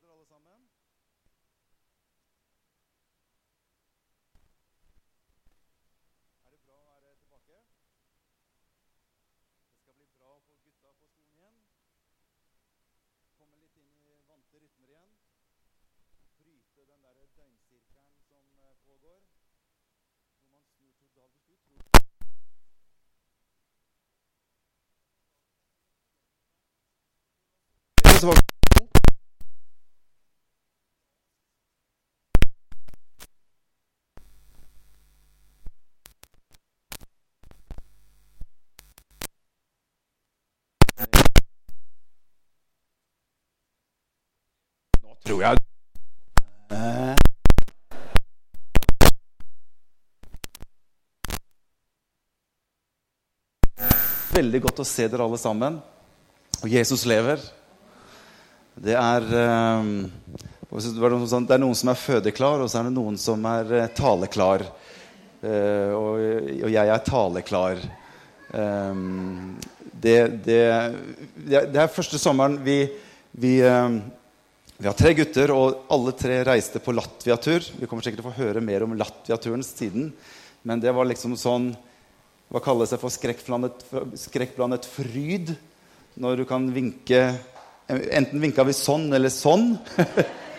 dere 0.00 0.12
alle 0.12 0.26
sammen. 0.26 0.68
Er 6.44 6.50
det 6.54 6.60
bra 6.66 6.76
å 6.78 7.00
være 7.06 7.16
tilbake? 7.22 7.58
Det 9.70 9.80
skal 9.80 9.98
bli 9.98 10.06
bra 10.18 10.30
for 10.46 10.62
gutta 10.66 10.92
på 11.00 11.10
skolen 11.14 11.34
igjen. 11.40 11.58
Komme 13.38 13.58
litt 13.64 13.78
inn 13.82 13.90
i 14.04 14.14
vante 14.30 14.62
rytmer 14.62 14.94
igjen. 14.94 15.14
Bryte 16.38 16.86
den 16.92 17.06
derre 17.08 17.26
døgnsirkelen 17.40 18.18
som 18.30 18.54
eh, 18.58 18.76
pågår. 18.86 19.22
Hvor 20.38 20.46
man 20.54 20.62
snur 20.74 20.92
til 21.00 21.10
Du 21.48 21.56
skulle 21.56 21.82
tro 21.82 21.98
Så 28.20 28.26
var 28.26 28.34
Nå 45.02 45.07
tror 45.24 45.42
jeg. 45.42 45.56
Veldig 54.38 54.60
godt 54.62 54.82
å 54.84 54.86
se 54.86 55.08
dere 55.10 55.24
alle 55.26 55.38
sammen. 55.40 55.80
Og 56.62 56.70
Jesus 56.70 57.02
lever. 57.10 57.40
Det 58.78 58.94
er, 58.94 59.22
eh, 59.22 59.88
det 60.70 61.02
er 61.02 61.58
noen 61.58 61.74
som- 61.74 61.88
er 61.88 61.94
fødeklar, 61.94 62.62
og 62.62 62.68
så 62.70 62.78
er 62.78 62.84
det 62.84 62.92
noen 62.94 63.18
som 63.18 63.44
er 63.46 63.74
eh, 63.74 63.88
taleklar. 63.88 64.62
Eh, 65.42 65.90
og, 65.90 66.18
jeg 66.70 66.88
er 66.88 66.98
taleklar. 66.98 67.78
Eh, 68.54 68.94
det, 70.00 70.44
det, 70.44 70.94
det, 71.48 71.76
er 71.76 71.88
første 71.88 72.18
sommeren 72.18 72.62
vi, 72.62 72.88
vi 73.34 73.60
eh, 73.60 74.00
vi 74.78 74.86
har 74.86 74.94
tre 74.94 75.10
gutter, 75.18 75.50
og 75.50 75.88
alle 75.90 76.12
tre 76.14 76.36
reiste 76.46 76.78
på 76.78 76.92
Latvia-tur. 76.94 77.64
Vi 77.80 77.86
kommer 77.90 78.04
sikkert 78.06 78.20
til 78.20 78.28
å 78.28 78.30
få 78.30 78.44
høre 78.44 78.60
mer 78.62 78.84
om 78.86 78.92
Latvia-turen 78.94 79.64
siden. 79.66 80.12
Men 80.62 80.78
det 80.78 80.92
var 80.94 81.08
liksom 81.08 81.34
sånn 81.38 81.72
Hva 82.48 82.62
kalles 82.64 82.94
det 82.94 83.00
for 83.02 83.10
skrekkblandet, 83.10 83.82
skrekkblandet 84.22 84.86
fryd? 84.86 85.50
Når 86.14 86.40
du 86.40 86.44
kan 86.46 86.70
vinke 86.74 87.24
Enten 87.90 88.38
vinka 88.38 88.62
vi 88.68 88.76
sånn 88.76 89.08
eller 89.16 89.32
sånn. 89.34 89.72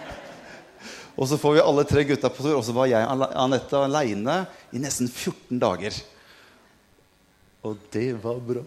og 1.19 1.29
så 1.29 1.39
får 1.39 1.55
vi 1.55 1.63
alle 1.63 1.87
tre 1.87 2.03
gutta 2.09 2.31
på 2.33 2.43
tur, 2.43 2.57
og 2.57 2.65
så 2.65 2.73
var 2.75 2.89
jeg 2.89 3.05
og 3.05 3.23
Anette 3.37 3.83
aleine 3.85 4.39
i 4.73 4.81
nesten 4.81 5.07
14 5.07 5.61
dager. 5.61 5.95
Og 7.69 7.77
det 7.93 8.07
var 8.23 8.41
bra. 8.43 8.65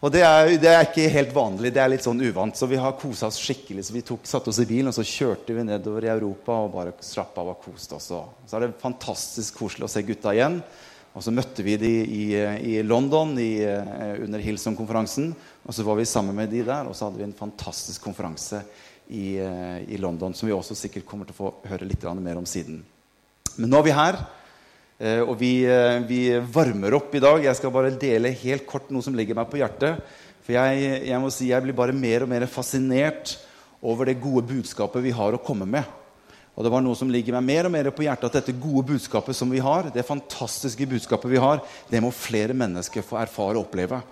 Og 0.00 0.08
det 0.08 0.22
er, 0.24 0.54
det 0.56 0.68
er, 0.70 0.86
ikke 0.86 1.10
helt 1.12 1.32
vanlig. 1.36 1.74
Det 1.76 1.80
er 1.82 1.90
litt 1.92 2.04
sånn 2.06 2.22
uvant. 2.24 2.56
Så 2.56 2.64
vi 2.70 2.78
har 2.80 2.96
kosa 2.96 3.28
oss 3.28 3.40
skikkelig. 3.40 3.84
Så 3.84 3.92
vi 3.92 4.00
tok, 4.06 4.22
satte 4.24 4.48
oss 4.48 4.60
i 4.62 4.68
bilen, 4.68 4.88
og 4.88 4.96
så 4.96 5.04
kjørte 5.04 5.52
vi 5.52 5.64
nedover 5.68 6.06
i 6.06 6.12
Europa 6.12 6.56
og 6.56 6.72
bare 6.72 6.94
slappa 7.04 7.42
av 7.42 7.50
og 7.52 7.66
koste 7.66 7.98
oss. 7.98 8.08
Så 8.08 8.56
er 8.56 8.64
det 8.64 8.78
fantastisk 8.80 9.60
koselig 9.60 9.84
å 9.84 9.92
se 9.92 10.04
gutta 10.08 10.32
igjen. 10.32 10.56
Og 11.12 11.24
så 11.26 11.34
møtte 11.34 11.66
vi 11.66 11.74
de 11.76 11.92
i, 12.00 12.24
i 12.70 12.74
London 12.86 13.34
i, 13.42 13.60
under 14.24 14.40
Hillsong-konferansen. 14.40 15.34
Og 15.66 15.76
så 15.76 15.84
var 15.84 16.00
vi 16.00 16.08
sammen 16.08 16.38
med 16.38 16.48
de 16.54 16.62
der, 16.64 16.88
og 16.88 16.96
så 16.96 17.08
hadde 17.08 17.20
vi 17.20 17.28
en 17.28 17.36
fantastisk 17.36 18.00
konferanse 18.06 18.62
i, 19.10 19.36
i 19.36 20.00
London 20.00 20.32
som 20.38 20.48
vi 20.48 20.56
også 20.56 20.78
sikkert 20.78 21.04
kommer 21.08 21.28
til 21.28 21.36
å 21.36 21.42
få 21.42 21.54
høre 21.68 21.88
litt 21.88 22.06
mer 22.22 22.40
om 22.40 22.48
siden. 22.48 22.80
Men 23.58 23.68
nå 23.68 23.82
er 23.82 23.90
vi 23.90 23.98
her. 24.00 24.22
Eh, 25.00 25.22
og 25.24 25.38
vi, 25.40 25.62
eh, 25.64 25.98
vi, 26.04 26.26
varmer 26.52 26.92
opp 26.98 27.14
i 27.16 27.22
dag. 27.24 27.40
Jeg 27.40 27.56
skal 27.56 27.72
bare 27.72 27.94
dele 27.96 28.34
helt 28.42 28.66
kort 28.68 28.90
noe 28.92 29.00
som 29.04 29.16
ligger 29.16 29.38
meg 29.38 29.48
på 29.48 29.56
hjertet. 29.62 30.02
For 30.44 30.52
jeg, 30.52 31.06
jeg 31.08 31.20
må 31.22 31.30
si 31.32 31.48
jeg 31.48 31.64
blir 31.64 31.76
bare 31.76 31.96
mer 31.96 32.26
og 32.26 32.28
mer 32.28 32.44
fascinert 32.50 33.38
over 33.80 34.10
det 34.10 34.20
gode 34.20 34.44
budskapet 34.50 35.00
vi 35.00 35.14
har 35.16 35.32
å 35.32 35.40
komme 35.40 35.64
med. 35.64 35.88
Og 36.52 36.66
det 36.66 36.72
var 36.74 36.84
noe 36.84 36.98
som 36.98 37.08
ligger 37.08 37.38
meg 37.38 37.46
mer 37.48 37.68
og 37.68 37.72
mer 37.72 37.88
på 37.96 38.04
hjertet, 38.04 38.28
at 38.28 38.42
dette 38.42 38.60
gode 38.60 38.90
budskapet 38.90 39.36
som 39.38 39.48
vi 39.48 39.62
har, 39.64 39.88
det 39.94 40.04
fantastiske 40.04 40.88
budskapet 40.90 41.32
vi 41.32 41.40
har, 41.40 41.62
det 41.88 42.02
må 42.04 42.10
flere 42.12 42.52
mennesker 42.52 43.06
få 43.06 43.16
erfare 43.22 43.56
og 43.56 43.70
oppleve. 43.70 44.02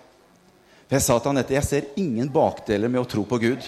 For 0.89 0.97
Jeg 0.97 1.05
sa 1.05 1.19
til 1.21 1.35
Anette 1.35 1.53
jeg 1.59 1.69
ser 1.69 1.91
ingen 2.01 2.31
bakdeler 2.33 2.89
med 2.89 3.03
å 3.03 3.11
tro 3.11 3.27
på 3.29 3.41
Gud. 3.43 3.67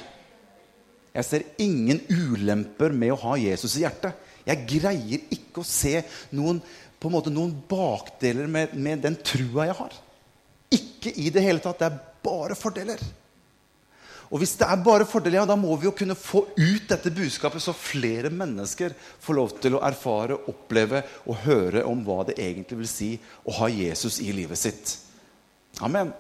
Jeg 1.13 1.27
ser 1.27 1.45
ingen 1.61 2.01
ulemper 2.09 2.95
med 2.97 3.13
å 3.13 3.21
ha 3.27 3.37
Jesus 3.43 3.77
i 3.77 3.85
hjertet. 3.85 4.17
Jeg 4.47 4.65
greier 4.71 5.27
ikke 5.35 5.61
å 5.61 5.69
se 5.69 5.99
noen 6.33 6.63
på 7.01 7.09
en 7.09 7.17
måte 7.17 7.33
noen 7.33 7.55
bakdeler 7.69 8.49
med, 8.51 8.77
med 8.77 9.01
den 9.07 9.17
trua 9.25 9.71
jeg 9.71 9.79
har. 9.79 9.97
Ikke 10.77 11.13
i 11.17 11.31
det 11.33 11.43
hele 11.45 11.63
tatt. 11.65 11.81
Det 11.81 11.89
er 11.89 12.01
bare 12.25 12.57
fordeler. 12.59 13.01
Og 14.31 14.39
hvis 14.39 14.53
det 14.61 14.67
er 14.69 14.83
bare 14.85 15.07
fordeler, 15.09 15.41
ja, 15.41 15.47
da 15.49 15.57
må 15.59 15.75
vi 15.75 15.89
jo 15.89 15.95
kunne 15.97 16.15
få 16.15 16.45
ut 16.55 16.85
dette 16.87 17.11
budskapet, 17.11 17.63
så 17.65 17.75
flere 17.75 18.31
mennesker 18.31 18.93
får 19.25 19.37
lov 19.37 19.55
til 19.59 19.75
å 19.75 19.83
erfare, 19.83 20.37
oppleve 20.53 21.03
og 21.25 21.41
høre 21.49 21.83
om 21.89 22.05
hva 22.07 22.23
det 22.29 22.37
egentlig 22.39 22.79
vil 22.85 22.91
si 22.91 23.11
å 23.43 23.57
ha 23.59 23.71
Jesus 23.73 24.21
i 24.23 24.31
livet 24.37 24.61
sitt. 24.61 24.95
Amen. 25.83 26.13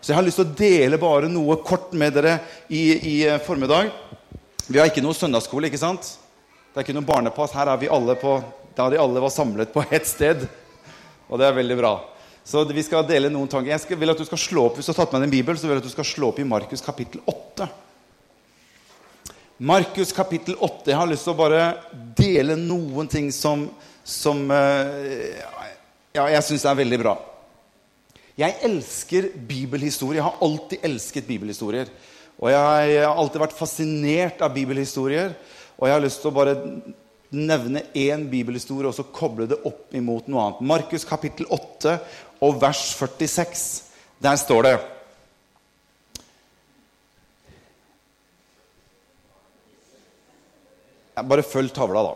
Så 0.00 0.10
jeg 0.10 0.18
har 0.18 0.26
lyst 0.26 0.40
til 0.40 0.48
å 0.48 0.56
dele 0.58 0.98
bare 1.00 1.30
noe 1.30 1.60
kort 1.64 1.94
med 1.96 2.16
dere 2.16 2.34
i, 2.66 2.82
i 2.98 3.16
formiddag. 3.46 3.92
Vi 4.66 4.80
har 4.80 4.90
ikke 4.90 5.04
noe 5.04 5.14
søndagsskole, 5.16 5.70
ikke 5.70 5.80
sant? 5.80 6.10
Det 6.72 6.80
er 6.80 6.88
ikke 6.88 6.96
noe 6.96 7.06
barnepass. 7.06 7.54
Her 7.54 7.70
er 7.70 7.78
vi 7.80 7.92
alle 7.92 8.18
på 8.18 8.34
da 8.74 8.88
de 8.90 8.98
alle 8.98 9.22
var 9.22 9.32
samlet 9.32 9.72
på 9.72 9.84
ett 9.90 10.06
sted. 10.06 10.46
Og 11.28 11.40
det 11.40 11.46
er 11.48 11.56
veldig 11.56 11.76
bra. 11.78 11.94
Så 12.44 12.64
vi 12.68 12.82
skal 12.84 13.06
dele 13.08 13.30
noen 13.32 13.48
tanker. 13.48 13.72
Jeg 13.72 13.98
vil 13.98 14.12
at 14.12 14.20
du 14.20 14.26
skal 14.28 14.40
slå 14.40 14.66
opp, 14.68 14.76
Hvis 14.76 14.86
du 14.86 14.92
har 14.92 15.00
tatt 15.00 15.14
med 15.14 15.22
deg 15.22 15.30
en 15.30 15.36
bibel, 15.38 15.56
så 15.56 15.66
vil 15.66 15.76
jeg 15.78 15.84
at 15.84 15.88
du 15.88 15.94
skal 15.94 16.08
slå 16.08 16.28
opp 16.28 16.40
i 16.42 16.44
Markus 16.44 16.84
kapittel 16.84 17.22
8. 17.30 17.68
Markus 19.64 20.12
kapittel 20.12 20.58
8. 20.58 20.90
Jeg 20.90 20.98
har 20.98 21.08
lyst 21.08 21.24
til 21.24 21.32
å 21.32 21.38
bare 21.38 21.62
dele 22.18 22.58
noen 22.60 23.08
ting 23.08 23.30
som, 23.32 23.68
som 24.04 24.42
ja, 24.50 26.26
jeg 26.34 26.42
syns 26.50 26.66
er 26.68 26.82
veldig 26.82 26.98
bra. 27.00 27.14
Jeg 28.36 28.58
elsker 28.66 29.30
bibelhistorie. 29.46 30.18
Jeg 30.18 30.26
har 30.26 30.42
alltid 30.42 30.84
elsket 30.90 31.28
bibelhistorier. 31.30 31.88
Og 32.42 32.50
jeg 32.50 32.98
har 33.06 33.14
alltid 33.14 33.44
vært 33.44 33.56
fascinert 33.56 34.42
av 34.42 34.52
bibelhistorier. 34.52 35.32
Og 35.78 35.86
jeg 35.88 35.96
har 35.96 36.02
lyst 36.02 36.20
til 36.20 36.32
å 36.32 36.34
bare 36.34 36.56
nevne 37.34 37.84
én 37.98 38.24
bibelhistorie 38.30 38.88
og 38.88 38.96
så 38.96 39.04
koble 39.14 39.48
det 39.50 39.58
opp 39.66 39.94
imot 39.96 40.28
noe 40.30 40.46
annet. 40.46 40.64
Markus 40.64 41.06
kapittel 41.08 41.48
8 41.52 41.98
og 42.44 42.60
vers 42.62 42.82
46. 42.96 43.64
Der 44.22 44.36
står 44.40 44.68
det 44.68 44.76
Bare 51.14 51.44
følg 51.46 51.70
tavla, 51.70 52.00
da. 52.02 52.14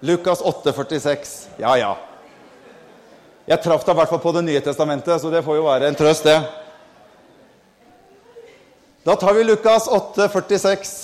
Lukas 0.00 0.40
8, 0.42 0.72
46. 0.72 1.34
Ja, 1.62 1.76
ja. 1.78 1.92
Jeg 3.46 3.62
traff 3.62 3.84
deg 3.86 3.94
i 3.94 3.98
hvert 4.00 4.10
fall 4.10 4.22
på 4.24 4.32
Det 4.34 4.42
nye 4.48 4.62
testamentet, 4.64 5.20
så 5.22 5.30
det 5.30 5.44
får 5.46 5.60
jo 5.60 5.68
være 5.68 5.86
en 5.86 5.98
trøst, 5.98 6.26
det. 6.26 6.40
Da 9.06 9.14
tar 9.14 9.36
vi 9.38 9.44
Lukas 9.46 9.86
8, 9.86 10.26
46. 10.34 10.96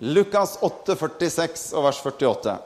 Lukas 0.00 0.56
8, 0.64 0.96
46 0.96 1.70
og 1.76 1.84
vers 1.84 2.00
48. 2.00 2.56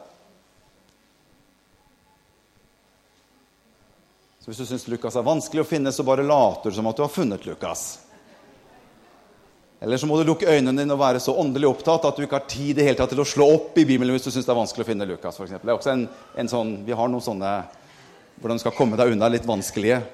Så 4.39 4.51
Hvis 4.51 4.61
du 4.61 4.67
syns 4.69 4.89
Lukas 4.93 5.17
er 5.17 5.27
vanskelig 5.27 5.65
å 5.65 5.67
finne, 5.67 5.91
så 5.91 6.05
bare 6.07 6.23
later 6.23 6.71
du 6.71 6.77
som 6.77 6.87
at 6.87 6.99
du 6.99 7.03
har 7.03 7.11
funnet 7.11 7.47
Lukas. 7.49 7.85
Eller 9.81 9.99
så 9.99 10.07
må 10.07 10.17
du 10.17 10.29
lukke 10.29 10.49
øynene 10.49 10.85
dine 10.85 10.95
og 10.95 11.01
være 11.01 11.21
så 11.21 11.35
åndelig 11.41 11.67
opptatt 11.69 12.07
at 12.07 12.17
du 12.17 12.23
ikke 12.25 12.39
har 12.39 12.49
tid 12.49 12.79
i 12.79 12.87
hele 12.87 12.97
tatt 12.97 13.11
til 13.13 13.21
å 13.25 13.27
slå 13.27 13.49
opp 13.57 13.81
i 13.81 13.87
Bibelen 13.89 14.15
hvis 14.15 14.29
du 14.29 14.31
syns 14.31 14.47
det 14.47 14.53
er 14.55 14.61
vanskelig 14.61 14.87
å 14.87 14.91
finne 14.93 15.09
Lukas. 15.11 15.37
For 15.41 15.49
eksempel. 15.49 15.67
det 15.67 15.75
er 15.75 15.81
også 15.81 15.93
en, 15.93 16.05
en 16.39 16.51
sånn, 16.53 16.71
vi 16.87 16.95
har 16.97 17.11
noen 17.11 17.25
sånne 17.25 17.51
hvordan 18.39 18.61
du 18.61 18.63
skal 18.63 18.77
komme 18.79 19.01
deg 19.01 19.13
unna 19.13 19.29
litt 19.33 19.49
vanskelige. 19.49 20.05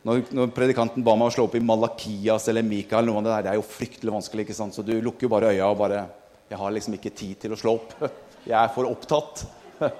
Når, 0.00 0.22
når, 0.32 0.52
predikanten 0.56 1.04
ba 1.04 1.12
meg 1.18 1.28
å 1.28 1.34
slå 1.34 1.44
opp 1.44 1.54
i 1.58 1.60
Malakias 1.64 2.46
eller 2.48 2.64
Mikael, 2.64 3.04
noe 3.04 3.20
av 3.20 3.26
det 3.26 3.32
der, 3.34 3.42
det 3.44 3.50
er 3.52 3.58
jo 3.58 3.66
fryktelig 3.68 4.14
vanskelig. 4.14 4.46
ikke 4.46 4.56
sant? 4.56 4.76
Så 4.76 4.84
du 4.86 4.94
lukker 4.96 5.26
jo 5.26 5.32
bare 5.32 5.52
øya 5.52 5.68
og 5.68 5.80
bare 5.82 6.06
Jeg 6.50 6.58
har 6.58 6.72
liksom 6.74 6.94
ikke 6.96 7.12
tid 7.14 7.36
til 7.44 7.52
å 7.54 7.58
slå 7.60 7.76
opp. 7.76 7.92
Jeg 8.48 8.56
er 8.56 8.72
for 8.74 8.88
opptatt. 8.88 9.44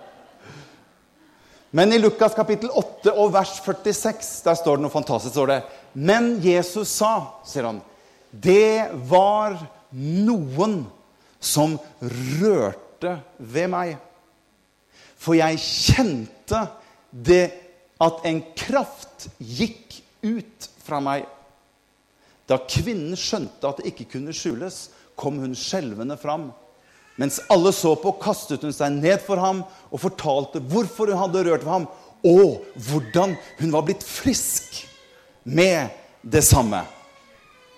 Men 1.77 1.93
i 1.93 2.01
Lukas 2.01 2.35
kapittel 2.35 2.73
8 2.75 3.13
og 3.13 3.35
vers 3.37 3.53
46 3.63 4.31
der 4.49 4.57
står 4.59 4.81
det 4.81 4.87
noe 4.87 4.95
fantastisk. 4.95 5.37
står 5.37 5.53
det, 5.53 5.61
Men 5.93 6.33
Jesus 6.43 6.97
sa, 6.97 7.43
sier 7.47 7.69
han, 7.69 7.83
det 8.31 8.89
var 9.07 9.61
noen 9.93 10.83
som 11.39 11.77
rørte 12.01 13.19
ved 13.39 13.71
meg. 13.71 13.97
For 15.21 15.37
jeg 15.37 15.61
kjente 15.61 16.65
det 17.11 17.45
at 18.01 18.25
en 18.29 18.41
kraft 18.57 19.29
gikk 19.39 20.01
ut 20.25 20.69
fra 20.81 21.01
meg. 21.05 21.27
Da 22.49 22.59
kvinnen 22.65 23.15
skjønte 23.19 23.69
at 23.69 23.81
det 23.81 23.93
ikke 23.93 24.09
kunne 24.17 24.35
skjules, 24.35 24.89
kom 25.21 25.39
hun 25.43 25.55
skjelvende 25.59 26.17
fram. 26.19 26.49
Mens 27.21 27.39
alle 27.53 27.73
så 27.77 27.93
på, 28.01 28.15
kastet 28.23 28.65
hun 28.65 28.73
seg 28.73 28.97
ned 28.97 29.21
for 29.23 29.41
ham 29.41 29.61
og 29.91 30.01
fortalte 30.01 30.63
hvorfor 30.73 31.13
hun 31.13 31.21
hadde 31.21 31.45
rørt 31.47 31.67
ved 31.67 31.75
ham, 31.75 31.91
og 32.25 32.65
hvordan 32.89 33.37
hun 33.61 33.75
var 33.75 33.85
blitt 33.85 34.05
frisk 34.05 34.83
med 35.45 35.93
det 36.23 36.43
samme. 36.45 36.83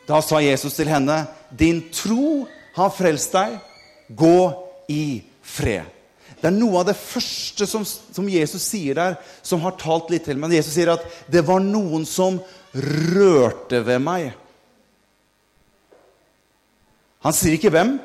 Da 0.07 0.21
sa 0.23 0.41
Jesus 0.43 0.75
til 0.75 0.91
henne, 0.91 1.27
'Din 1.51 1.83
tro 1.93 2.47
har 2.75 2.91
frelst 2.91 3.33
deg. 3.33 3.59
Gå 4.09 4.53
i 4.89 5.23
fred.' 5.43 6.02
Det 6.43 6.51
er 6.51 6.57
noe 6.57 6.81
av 6.81 6.89
det 6.89 6.97
første 6.99 7.69
som, 7.71 7.85
som, 7.87 8.27
Jesus 8.27 8.65
sier 8.67 8.99
der, 8.99 9.19
som 9.47 9.63
har 9.63 9.77
talt 9.79 10.11
litt 10.11 10.25
til 10.27 10.41
meg. 10.43 10.57
Jesus 10.57 10.75
sier 10.75 10.91
at 10.91 11.05
'det 11.31 11.45
var 11.47 11.63
noen 11.63 12.03
som 12.03 12.41
rørte 12.75 13.79
ved 13.87 14.03
meg'. 14.03 14.33
Han 17.23 17.33
sier 17.33 17.55
ikke 17.55 17.71
hvem. 17.71 18.01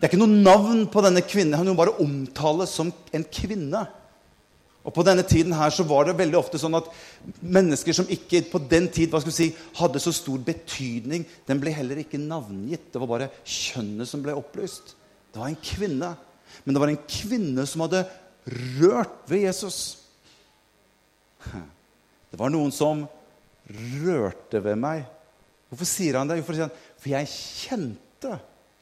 Det 0.00 0.08
er 0.08 0.08
ikke 0.08 0.22
noe 0.24 0.40
navn 0.40 0.86
på 0.88 1.02
denne 1.04 1.20
kvinnen. 1.20 1.52
Han 1.54 1.76
bare 1.76 2.00
omtales 2.00 2.72
som 2.72 2.88
en 3.12 3.24
kvinne. 3.28 3.84
Og 4.82 4.94
På 4.94 5.04
denne 5.06 5.22
tiden 5.22 5.52
her 5.52 5.70
så 5.70 5.84
var 5.84 6.08
det 6.08 6.16
veldig 6.18 6.38
ofte 6.40 6.58
sånn 6.58 6.74
at 6.74 6.88
mennesker 7.38 7.92
som 7.92 8.08
ikke 8.10 8.40
på 8.50 8.58
den 8.70 8.88
tid 8.88 9.12
hva 9.12 9.20
skal 9.20 9.30
vi 9.30 9.36
si, 9.36 9.54
hadde 9.78 10.00
så 10.02 10.10
stor 10.10 10.40
betydning, 10.42 11.26
den 11.46 11.60
ble 11.60 11.70
heller 11.70 12.00
ikke 12.02 12.18
navngitt. 12.18 12.88
Det 12.90 12.98
var 12.98 13.12
bare 13.12 13.30
kjønnet 13.44 14.08
som 14.08 14.24
ble 14.24 14.34
opplyst. 14.34 14.96
Det 15.32 15.40
var 15.40 15.48
en 15.48 15.62
kvinne. 15.64 16.12
Men 16.64 16.74
det 16.74 16.82
var 16.82 16.92
en 16.92 17.02
kvinne 17.08 17.64
som 17.68 17.84
hadde 17.86 18.04
rørt 18.78 19.18
ved 19.30 19.46
Jesus. 19.46 19.80
Det 22.32 22.38
var 22.40 22.52
noen 22.52 22.72
som 22.74 23.06
rørte 24.02 24.60
ved 24.64 24.78
meg. 24.80 25.04
Hvorfor 25.72 25.88
sier 25.88 26.18
han 26.20 26.28
det? 26.28 26.38
Jo, 26.40 26.46
for 26.46 27.12
jeg 27.14 27.32
kjente 27.32 28.38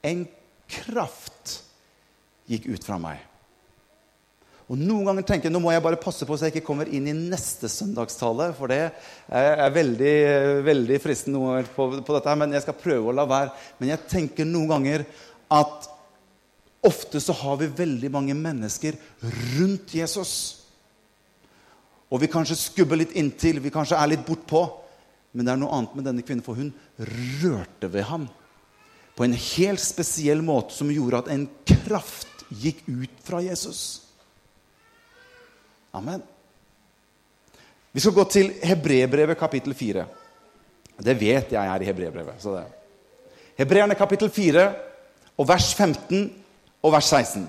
en 0.06 0.24
kraft 0.70 1.60
gikk 2.50 2.70
ut 2.72 2.86
fra 2.86 2.98
meg. 3.00 3.20
Og 4.70 4.78
Noen 4.78 5.08
ganger 5.08 5.24
tenker 5.26 5.48
jeg 5.48 5.54
nå 5.54 5.58
må 5.62 5.72
jeg 5.74 5.82
bare 5.82 5.98
passe 5.98 6.26
på 6.26 6.36
så 6.38 6.46
jeg 6.46 6.54
ikke 6.54 6.68
kommer 6.68 6.90
inn 6.94 7.08
i 7.10 7.14
neste 7.14 7.66
søndagstale. 7.70 8.52
For 8.54 8.70
det 8.70 8.84
er 9.34 9.72
veldig, 9.74 10.16
veldig 10.66 10.98
fristende 11.02 11.38
noen 11.38 11.56
ganger 11.56 11.72
på, 11.74 11.88
på 12.06 12.14
dette, 12.14 12.28
her, 12.30 12.38
men 12.38 12.54
jeg 12.54 12.64
skal 12.66 12.78
prøve 12.78 13.10
å 13.10 13.16
la 13.18 13.26
være. 13.30 13.50
Men 13.80 13.90
jeg 13.96 14.06
tenker 14.12 14.46
noen 14.46 14.70
ganger 14.70 15.06
at 15.58 15.90
ofte 16.86 17.20
så 17.20 17.34
har 17.42 17.58
vi 17.60 17.70
veldig 17.80 18.10
mange 18.12 18.34
mennesker 18.36 18.96
rundt 19.58 19.94
Jesus. 19.94 20.34
Og 22.10 22.22
vi 22.22 22.30
kanskje 22.30 22.58
skubber 22.58 22.98
litt 22.98 23.14
inntil, 23.18 23.60
vi 23.62 23.72
kanskje 23.72 23.98
er 23.98 24.12
litt 24.12 24.26
bortpå. 24.26 24.64
Men 25.32 25.46
det 25.46 25.52
er 25.52 25.60
noe 25.60 25.76
annet 25.76 25.94
med 25.94 26.06
denne 26.08 26.24
kvinnen, 26.26 26.42
for 26.42 26.58
hun 26.58 26.72
rørte 27.42 27.90
ved 27.92 28.08
ham 28.08 28.26
på 29.14 29.26
en 29.26 29.36
helt 29.36 29.82
spesiell 29.82 30.40
måte 30.42 30.74
som 30.74 30.90
gjorde 30.90 31.18
at 31.20 31.30
en 31.34 31.44
kraft 31.68 32.46
gikk 32.48 32.82
ut 32.88 33.22
fra 33.22 33.42
Jesus. 33.44 34.00
Amen. 35.94 36.22
Vi 37.92 38.00
skal 38.00 38.14
gå 38.14 38.24
til 38.30 38.52
Hebrebrevet 38.62 39.38
kapittel 39.38 39.74
4. 39.74 40.06
Det 41.00 41.16
vet 41.20 41.52
jeg 41.52 41.60
er 41.74 41.82
i 41.82 41.88
Hebrebrevet. 41.88 42.46
Hebreerne 43.58 43.96
kapittel 43.98 44.30
4 44.30 44.66
og 45.36 45.48
vers 45.48 45.72
15 45.74 46.39
og 46.80 46.94
vers 46.94 47.10
16. 47.10 47.44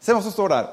Se 0.00 0.14
hva 0.14 0.22
som 0.22 0.34
står 0.34 0.52
der. 0.52 0.68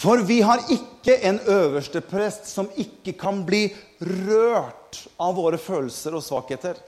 For 0.00 0.22
vi 0.26 0.40
har 0.42 0.64
ikke 0.72 1.16
en 1.28 1.38
øverste 1.48 2.02
prest 2.04 2.48
som 2.50 2.70
ikke 2.76 3.14
kan 3.18 3.44
bli 3.46 3.68
rørt 4.02 5.04
av 5.20 5.36
våre 5.38 5.60
følelser 5.60 6.16
og 6.16 6.24
svakheter, 6.24 6.78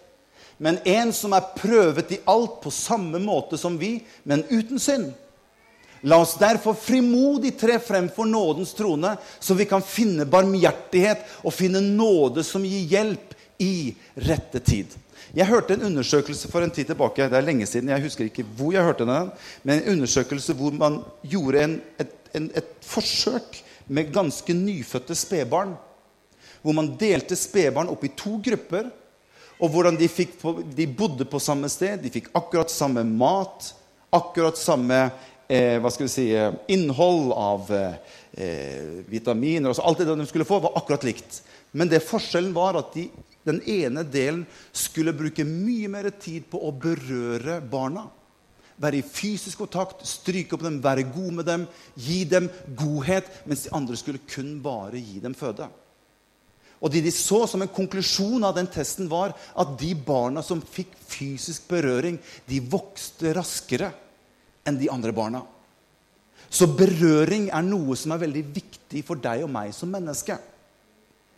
men 0.58 0.80
en 0.88 1.12
som 1.12 1.34
er 1.36 1.52
prøvet 1.56 2.14
i 2.16 2.22
alt 2.28 2.58
på 2.62 2.72
samme 2.72 3.20
måte 3.22 3.58
som 3.60 3.76
vi, 3.78 3.98
men 4.24 4.44
uten 4.50 4.80
synd. 4.80 5.10
La 6.06 6.18
oss 6.22 6.36
derfor 6.40 6.76
frimodig 6.78 7.54
tre 7.58 7.78
frem 7.82 8.08
for 8.12 8.28
nådens 8.28 8.74
trone, 8.76 9.16
så 9.40 9.56
vi 9.56 9.66
kan 9.68 9.84
finne 9.84 10.28
barmhjertighet 10.28 11.24
og 11.42 11.54
finne 11.56 11.80
nåde 11.82 12.44
som 12.46 12.64
gir 12.64 12.88
hjelp 12.92 13.34
i 13.62 13.94
rette 14.28 14.60
tid. 14.60 14.92
Jeg 15.36 15.50
hørte 15.50 15.74
en 15.76 15.84
undersøkelse 15.90 16.48
for 16.48 16.64
en 16.64 16.70
tid 16.72 16.88
tilbake. 16.88 17.26
Det 17.28 17.36
er 17.36 17.44
lenge 17.44 17.66
siden, 17.68 17.90
jeg 17.92 18.02
husker 18.06 18.24
ikke 18.24 18.44
hvor 18.56 18.72
jeg 18.72 18.86
hørte 18.86 19.04
den, 19.04 19.32
men 19.68 19.82
en 19.82 19.90
undersøkelse 19.96 20.54
hvor 20.56 20.72
man 20.72 21.02
gjorde 21.28 21.64
en, 21.64 21.74
et, 22.00 22.14
en, 22.38 22.46
et 22.56 22.70
forsøk 22.80 23.58
med 23.92 24.14
ganske 24.14 24.54
nyfødte 24.56 25.14
spedbarn. 25.14 25.74
Hvor 26.62 26.72
man 26.72 26.94
delte 26.96 27.36
spedbarn 27.36 27.92
opp 27.92 28.06
i 28.08 28.14
to 28.16 28.38
grupper. 28.48 28.88
Og 29.60 29.72
hvordan 29.72 30.00
de, 30.00 30.08
fikk, 30.08 30.40
de 30.76 30.88
bodde 30.88 31.28
på 31.28 31.40
samme 31.40 31.68
sted, 31.72 32.00
de 32.00 32.12
fikk 32.12 32.32
akkurat 32.36 32.72
samme 32.72 33.04
mat, 33.04 33.70
akkurat 34.16 34.56
samme 34.56 34.98
eh, 35.48 35.76
hva 35.80 35.92
skal 35.92 36.08
vi 36.08 36.12
si, 36.12 36.26
eh, 36.36 36.52
innhold 36.72 37.32
av 37.36 37.70
eh, 37.76 39.04
vitaminer 39.08 39.70
altså 39.70 39.84
Alt 39.84 40.00
det 40.00 40.12
de 40.12 40.28
skulle 40.28 40.48
få, 40.48 40.60
var 40.64 40.76
akkurat 40.80 41.04
likt. 41.08 41.42
Men 41.76 41.92
det 41.92 42.04
forskjellen 42.04 42.52
var 42.56 42.80
at 42.80 42.92
de, 42.96 43.10
den 43.46 43.62
ene 43.62 44.04
delen 44.04 44.44
skulle 44.74 45.14
bruke 45.16 45.46
mye 45.46 45.88
mer 45.92 46.10
tid 46.20 46.48
på 46.50 46.60
å 46.66 46.74
berøre 46.74 47.60
barna. 47.62 48.06
Være 48.82 49.00
i 49.00 49.06
fysisk 49.06 49.62
kontakt, 49.62 50.02
stryke 50.04 50.56
opp 50.56 50.66
dem, 50.66 50.82
være 50.84 51.06
god 51.08 51.32
med 51.38 51.48
dem, 51.48 51.64
gi 51.96 52.24
dem 52.28 52.50
godhet. 52.76 53.30
Mens 53.48 53.64
de 53.64 53.72
andre 53.76 53.96
skulle 53.96 54.24
kun 54.28 54.58
bare 54.64 55.00
gi 55.00 55.22
dem 55.22 55.36
føde. 55.38 55.70
Og 56.84 56.92
det 56.92 57.06
de 57.06 57.12
så 57.14 57.46
som 57.48 57.62
en 57.64 57.72
konklusjon 57.72 58.44
av 58.44 58.56
den 58.58 58.68
testen, 58.68 59.08
var 59.08 59.32
at 59.56 59.76
de 59.80 59.94
barna 59.96 60.42
som 60.44 60.60
fikk 60.60 60.92
fysisk 61.08 61.70
berøring, 61.70 62.18
de 62.44 62.60
vokste 62.60 63.32
raskere 63.36 63.94
enn 64.66 64.76
de 64.76 64.90
andre 64.92 65.14
barna. 65.16 65.40
Så 66.50 66.68
berøring 66.76 67.48
er 67.54 67.64
noe 67.64 67.96
som 67.98 68.12
er 68.14 68.22
veldig 68.26 68.44
viktig 68.54 69.02
for 69.06 69.18
deg 69.18 69.46
og 69.46 69.50
meg 69.54 69.72
som 69.74 69.90
menneske. 69.90 70.36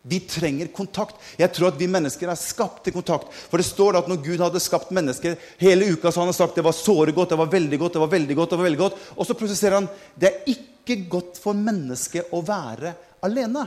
Vi 0.03 0.21
trenger 0.31 0.71
kontakt. 0.73 1.19
Jeg 1.41 1.51
tror 1.55 1.73
at 1.73 1.81
vi 1.81 1.89
mennesker 1.91 2.31
er 2.31 2.39
skapt 2.39 2.85
til 2.87 2.95
kontakt. 2.95 3.33
For 3.51 3.61
det 3.61 3.67
står 3.67 3.99
at 3.99 4.09
når 4.11 4.23
Gud 4.25 4.45
hadde 4.45 4.63
skapt 4.63 4.93
mennesker 4.95 5.35
hele 5.61 5.91
uka, 5.91 6.13
så 6.13 6.23
han 6.23 6.31
har 6.31 6.39
sagt 6.39 6.57
det 6.59 6.65
var 6.67 6.77
såre 6.77 7.13
godt, 7.17 7.35
det 7.35 7.41
var 7.41 7.51
veldig 7.53 7.81
godt, 7.83 7.97
det 7.97 8.05
var 8.05 8.15
veldig 8.15 8.39
godt. 8.39 8.51
det 8.51 8.61
var 8.61 8.69
veldig 8.69 8.83
godt. 8.85 9.03
Og 9.17 9.29
så 9.29 9.37
prosesserer 9.39 9.81
han 9.81 9.91
det 10.15 10.31
er 10.31 10.55
ikke 10.55 11.03
godt 11.11 11.41
for 11.43 11.59
mennesket 11.59 12.33
å 12.33 12.43
være 12.47 12.95
alene. 13.27 13.67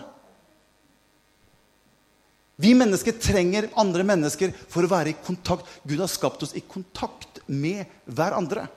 Vi 2.61 2.75
mennesker 2.77 3.17
trenger 3.17 3.71
andre 3.81 4.05
mennesker 4.05 4.53
for 4.69 4.85
å 4.85 4.91
være 4.91 5.13
i 5.13 5.19
kontakt. 5.25 5.67
Gud 5.83 6.00
har 6.00 6.11
skapt 6.11 6.43
oss 6.45 6.53
i 6.57 6.61
kontakt 6.61 7.41
med 7.50 7.89
hverandre. 8.05 8.67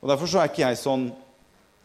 Og 0.00 0.08
Derfor 0.08 0.28
så 0.28 0.40
er 0.40 0.50
ikke 0.50 0.66
jeg 0.66 0.80
sånn 0.80 1.10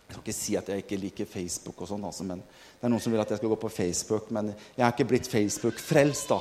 Jeg 0.06 0.14
skal 0.14 0.24
ikke 0.24 0.38
si 0.38 0.56
at 0.60 0.70
jeg 0.70 0.84
ikke 0.84 1.00
liker 1.02 1.30
Facebook, 1.30 1.80
og 1.82 1.90
sånn, 1.90 2.04
altså, 2.06 2.26
men 2.28 2.44
det 2.46 2.86
er 2.86 2.92
noen 2.94 3.02
som 3.02 3.14
vil 3.14 3.24
at 3.24 3.32
jeg 3.34 3.42
skal 3.42 3.52
gå 3.52 3.58
på 3.64 3.74
Facebook. 3.74 4.30
Men 4.36 4.52
jeg 4.54 4.86
er 4.86 4.94
ikke 4.94 5.10
blitt 5.10 5.30
Facebook-frelst, 5.32 6.30
da. 6.30 6.40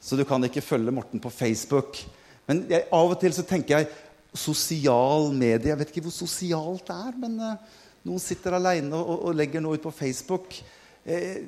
Så 0.00 0.16
du 0.16 0.24
kan 0.28 0.44
ikke 0.44 0.64
følge 0.64 0.92
Morten 0.92 1.20
på 1.20 1.32
Facebook. 1.32 2.00
Men 2.48 2.64
jeg, 2.68 2.86
av 2.92 3.12
og 3.12 3.18
til 3.20 3.34
så 3.36 3.44
tenker 3.46 3.78
jeg 3.78 3.90
sosial 4.36 5.32
medie 5.34 5.72
Jeg 5.72 5.78
vet 5.80 5.90
ikke 5.90 6.04
hvor 6.04 6.14
sosialt 6.14 6.86
det 6.86 6.96
er, 6.96 7.16
men 7.18 7.34
uh, 7.42 7.80
noen 8.06 8.22
sitter 8.22 8.56
aleine 8.56 8.96
og, 8.96 9.26
og, 9.26 9.34
legger 9.36 9.62
noe 9.62 9.76
ut 9.76 9.84
på 9.84 9.92
Facebook. 9.94 10.56
Eh, 11.04 11.42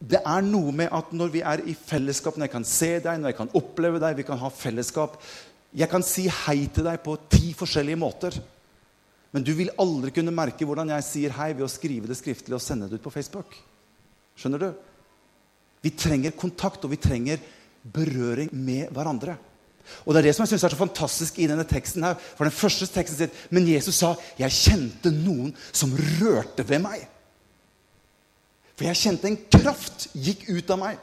det 0.00 0.20
er 0.20 0.44
noe 0.46 0.72
med 0.72 0.92
at 0.96 1.10
når 1.12 1.32
vi 1.34 1.42
er 1.44 1.62
i 1.68 1.74
fellesskap, 1.76 2.38
når 2.38 2.46
jeg 2.46 2.54
kan 2.54 2.66
se 2.68 2.90
deg, 3.02 3.18
når 3.20 3.32
jeg 3.32 3.38
kan 3.40 3.52
oppleve 3.58 4.00
deg, 4.02 4.16
vi 4.20 4.26
kan 4.28 4.38
ha 4.40 4.50
fellesskap, 4.54 5.18
jeg 5.76 5.90
kan 5.90 6.04
si 6.06 6.24
hei 6.44 6.64
til 6.72 6.86
deg 6.86 7.02
på 7.04 7.16
ti 7.30 7.50
forskjellige 7.58 8.00
måter. 8.00 8.38
Men 9.30 9.44
du 9.46 9.52
vil 9.54 9.70
aldri 9.78 10.12
kunne 10.14 10.34
merke 10.34 10.66
hvordan 10.66 10.90
jeg 10.96 11.06
sier 11.06 11.34
hei 11.36 11.52
ved 11.52 11.66
å 11.66 11.70
skrive 11.70 12.10
det 12.10 12.18
skriftlig 12.18 12.56
og 12.56 12.64
sende 12.64 12.88
det 12.90 12.98
ut 12.98 13.04
på 13.04 13.12
Facebook. 13.14 13.54
Skjønner 14.38 14.64
du? 14.64 14.70
Vi 15.80 15.92
trenger 15.96 16.34
kontakt, 16.36 16.82
og 16.84 16.92
vi 16.92 16.98
trenger 17.00 17.40
berøring 17.94 18.50
med 18.52 18.90
hverandre. 18.92 19.36
Og 20.04 20.12
det 20.12 20.20
er 20.20 20.28
det 20.28 20.34
som 20.36 20.44
jeg 20.44 20.52
synes 20.52 20.64
er 20.66 20.74
så 20.74 20.80
fantastisk 20.80 21.38
i 21.40 21.46
denne 21.50 21.64
teksten. 21.64 22.04
her. 22.04 22.14
For 22.14 22.44
den 22.44 22.54
første 22.54 22.86
teksten 22.86 23.16
sier, 23.16 23.30
Men 23.50 23.68
Jesus 23.68 23.94
sa, 23.94 24.14
'Jeg 24.38 24.50
kjente 24.50 25.10
noen 25.10 25.54
som 25.72 25.96
rørte 26.20 26.68
ved 26.68 26.80
meg'. 26.80 27.06
For 28.76 28.84
jeg 28.84 28.96
kjente 28.96 29.28
en 29.28 29.38
kraft 29.50 30.08
gikk 30.14 30.48
ut 30.48 30.70
av 30.70 30.78
meg. 30.78 30.98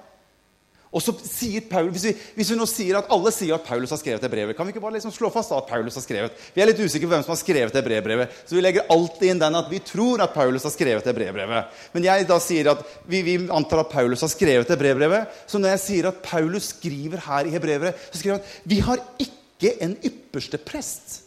Og 0.96 1.04
så 1.04 1.12
sier 1.20 1.66
Paulus, 1.68 1.98
hvis 1.98 2.06
vi, 2.08 2.12
hvis 2.38 2.52
vi, 2.54 2.58
nå 2.58 2.66
sier 2.70 2.98
at 3.00 3.10
alle 3.12 3.32
sier 3.36 3.58
at 3.58 3.66
Paulus 3.68 3.92
har 3.92 4.00
skrevet 4.00 4.24
det 4.24 4.30
brevet, 4.32 4.56
kan 4.56 4.68
vi 4.68 4.72
ikke 4.72 4.84
bare 4.84 4.96
liksom 4.96 5.12
slå 5.12 5.30
fast 5.34 5.52
at 5.52 5.68
Paulus 5.68 5.98
har 6.00 6.06
skrevet? 6.06 6.38
Vi 6.56 6.64
er 6.64 6.70
litt 6.70 6.80
usikre 6.80 7.10
på 7.10 7.14
hvem 7.16 7.26
som 7.26 7.34
har 7.34 7.40
skrevet 7.42 7.76
det 7.76 7.84
brevbrevet, 7.84 8.38
så 8.48 8.56
vi 8.56 8.64
legger 8.64 8.88
alltid 8.94 9.34
inn 9.34 9.42
den 9.42 9.60
at 9.60 9.68
vi 9.72 9.82
tror 9.84 10.24
at 10.24 10.36
Paulus 10.36 10.68
har 10.68 10.74
skrevet 10.74 11.08
det 11.08 11.16
brevbrevet. 11.18 11.82
Men 11.96 12.08
jeg 12.08 12.28
da 12.30 12.40
sier 12.44 12.72
at 12.72 12.86
vi, 13.10 13.22
vi 13.28 13.38
antar 13.52 13.84
at 13.84 13.92
Paulus 13.92 14.24
har 14.24 14.32
skrevet 14.32 14.72
det 14.72 14.80
brevbrevet. 14.80 15.40
Så 15.50 15.60
når 15.60 15.76
jeg 15.76 15.84
sier 15.84 16.10
at 16.12 16.22
Paulus 16.24 16.72
skriver 16.72 17.26
her 17.28 17.50
i 17.50 17.56
hebrevet, 17.58 18.08
så 18.08 18.22
skriver 18.22 18.38
han 18.38 18.46
at 18.48 18.72
vi 18.72 18.80
har 18.88 19.04
ikke 19.28 19.76
en 19.84 19.98
ypperste 20.08 20.62
prest 20.62 21.22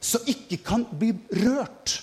som 0.00 0.24
ikke 0.30 0.62
kan 0.64 0.86
bli 0.96 1.10
rørt. 1.42 1.98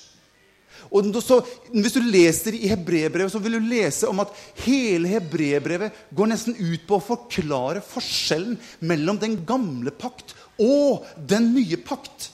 Og 0.91 1.09
så, 1.23 1.41
Hvis 1.73 1.95
du 1.95 2.01
leser 2.01 2.55
i 2.55 2.69
hebreerbrevet, 2.71 3.31
så 3.31 3.41
vil 3.43 3.57
du 3.57 3.67
lese 3.67 4.07
om 4.07 4.19
at 4.23 4.31
hele 4.63 5.09
hebreerbrevet 5.11 5.91
går 6.15 6.31
nesten 6.31 6.55
ut 6.55 6.87
på 6.87 6.97
å 6.97 7.03
forklare 7.03 7.83
forskjellen 7.83 8.57
mellom 8.79 9.19
den 9.19 9.39
gamle 9.45 9.91
pakt 9.91 10.35
og 10.57 11.05
den 11.17 11.53
nye 11.55 11.77
pakt. 11.77 12.31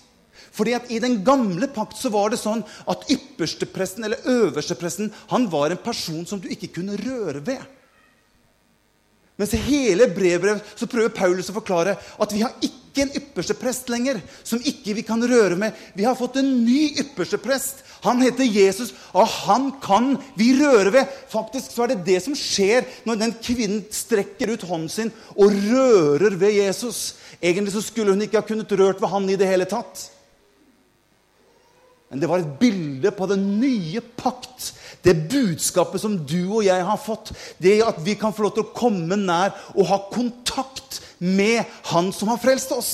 Fordi 0.54 0.76
at 0.78 0.92
I 0.94 1.00
den 1.02 1.24
gamle 1.26 1.68
pakt 1.74 1.98
så 1.98 2.12
var 2.14 2.30
det 2.30 2.42
sånn 2.42 2.62
at 2.90 3.08
ypperstepresten 3.10 4.06
eller 4.06 4.22
øverstepresten 4.30 5.10
han 5.32 5.48
var 5.50 5.74
en 5.74 5.82
person 5.82 6.28
som 6.30 6.42
du 6.42 6.46
ikke 6.54 6.76
kunne 6.76 7.00
røre 7.02 7.42
ved. 7.46 7.64
Mens 9.42 9.56
i 9.58 9.64
hele 9.66 10.06
brevbrevet 10.14 10.76
så 10.78 10.86
prøver 10.90 11.16
Paulus 11.16 11.50
å 11.50 11.58
forklare 11.58 11.96
at 11.98 12.36
vi 12.36 12.44
har 12.46 12.54
ikke 12.62 13.02
en 13.02 13.16
ypperste 13.18 13.56
prest 13.58 13.90
lenger 13.90 14.20
som 14.46 14.62
ikke 14.62 14.94
vi 15.00 15.06
kan 15.08 15.24
røre 15.26 15.58
med. 15.58 15.74
Vi 15.98 16.06
har 16.06 16.18
fått 16.20 16.38
en 16.38 16.52
ny 16.62 16.92
ypperste 17.02 17.40
prest. 17.42 17.82
Han 18.04 18.22
heter 18.24 18.44
Jesus, 18.44 18.92
og 19.16 19.28
han 19.46 19.70
kan 19.84 20.18
vi 20.36 20.52
røre 20.60 20.92
ved. 20.94 21.12
Faktisk 21.32 21.72
så 21.72 21.86
er 21.86 21.94
det 21.94 22.06
det 22.08 22.20
som 22.26 22.36
skjer 22.36 22.84
når 23.08 23.22
den 23.22 23.36
kvinnen 23.40 23.86
strekker 23.94 24.52
ut 24.52 24.66
hånden 24.68 24.92
sin 24.92 25.14
og 25.38 25.54
rører 25.56 26.36
ved 26.40 26.58
Jesus. 26.58 27.16
Egentlig 27.40 27.76
så 27.76 27.84
skulle 27.86 28.12
hun 28.12 28.26
ikke 28.26 28.42
ha 28.42 28.48
kunnet 28.48 28.76
rørt 28.80 29.00
ved 29.02 29.12
han 29.12 29.30
i 29.32 29.40
det 29.40 29.48
hele 29.48 29.68
tatt. 29.70 30.10
Men 32.12 32.22
det 32.22 32.30
var 32.30 32.44
et 32.44 32.60
bilde 32.60 33.10
på 33.16 33.26
den 33.32 33.46
nye 33.58 34.04
pakt. 34.20 34.74
Det 35.02 35.16
budskapet 35.32 36.04
som 36.04 36.20
du 36.20 36.60
og 36.60 36.62
jeg 36.68 36.84
har 36.86 37.00
fått. 37.02 37.32
Det 37.58 37.80
at 37.82 37.98
vi 38.06 38.14
kan 38.20 38.36
få 38.36 38.46
lov 38.46 38.54
til 38.54 38.68
å 38.68 38.76
komme 38.76 39.18
nær 39.18 39.56
og 39.74 39.88
ha 39.90 39.98
kontakt 40.12 41.00
med 41.18 41.64
Han 41.90 42.12
som 42.14 42.30
har 42.30 42.42
frelst 42.44 42.76
oss. 42.76 42.94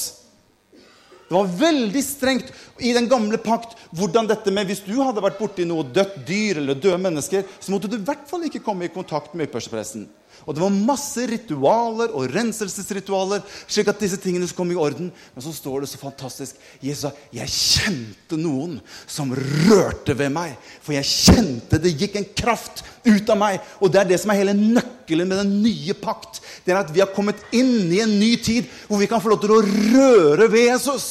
Det 1.29 1.37
var 1.37 1.49
veldig 1.59 2.01
strengt 2.01 2.47
i 2.81 2.89
den 2.95 3.05
gamle 3.09 3.37
pakt 3.37 3.75
hvordan 3.93 4.25
dette 4.29 4.49
med 4.53 4.65
Hvis 4.65 4.81
du 4.81 4.95
hadde 4.97 5.21
vært 5.21 5.37
borti 5.37 5.65
noe 5.67 5.85
dødt 5.85 6.23
dyr 6.25 6.57
eller 6.63 6.77
døde 6.77 6.97
mennesker, 7.03 7.45
så 7.59 7.71
måtte 7.71 7.91
du 7.91 7.99
i 7.99 8.05
hvert 8.05 8.25
fall 8.29 8.47
ikke 8.47 8.63
komme 8.65 8.87
i 8.87 8.93
kontakt 8.93 9.35
med 9.37 9.45
ypperstepresten. 9.45 10.07
Og 10.45 10.55
det 10.55 10.63
var 10.63 10.75
masse 10.75 11.25
ritualer 11.29 12.13
og 12.15 12.29
renselsesritualer, 12.33 13.43
slik 13.67 13.89
at 13.91 13.99
disse 14.01 14.19
tingene 14.21 14.47
skulle 14.47 14.63
komme 14.63 14.77
i 14.77 14.81
orden. 14.81 15.11
Men 15.35 15.45
så 15.45 15.53
står 15.55 15.83
det 15.83 15.91
så 15.91 16.01
fantastisk 16.01 16.57
Jesus 16.83 17.09
sa 17.09 17.11
jeg 17.33 17.51
kjente 17.51 18.37
noen 18.39 18.77
som 19.09 19.31
rørte 19.35 20.15
ved 20.17 20.33
meg. 20.35 20.55
For 20.83 20.95
jeg 20.95 21.07
kjente 21.07 21.79
det 21.81 21.95
gikk 21.95 22.19
en 22.19 22.27
kraft 22.37 22.83
ut 23.07 23.29
av 23.31 23.39
meg. 23.39 23.63
Og 23.79 23.91
det 23.91 24.01
er 24.01 24.11
det 24.11 24.19
som 24.21 24.33
er 24.33 24.41
hele 24.41 24.57
nøkkelen 24.57 25.29
med 25.29 25.43
den 25.43 25.55
nye 25.63 25.95
pakt. 25.97 26.41
Det 26.65 26.73
er 26.73 26.81
at 26.83 26.93
vi 26.93 27.03
har 27.03 27.13
kommet 27.15 27.39
inn 27.55 27.89
i 27.91 28.03
en 28.03 28.19
ny 28.19 28.35
tid 28.43 28.69
hvor 28.87 29.01
vi 29.01 29.09
kan 29.09 29.23
få 29.23 29.33
lov 29.33 29.41
til 29.43 29.55
å 29.55 29.63
røre 29.63 30.49
ved 30.51 30.69
Jesus. 30.71 31.09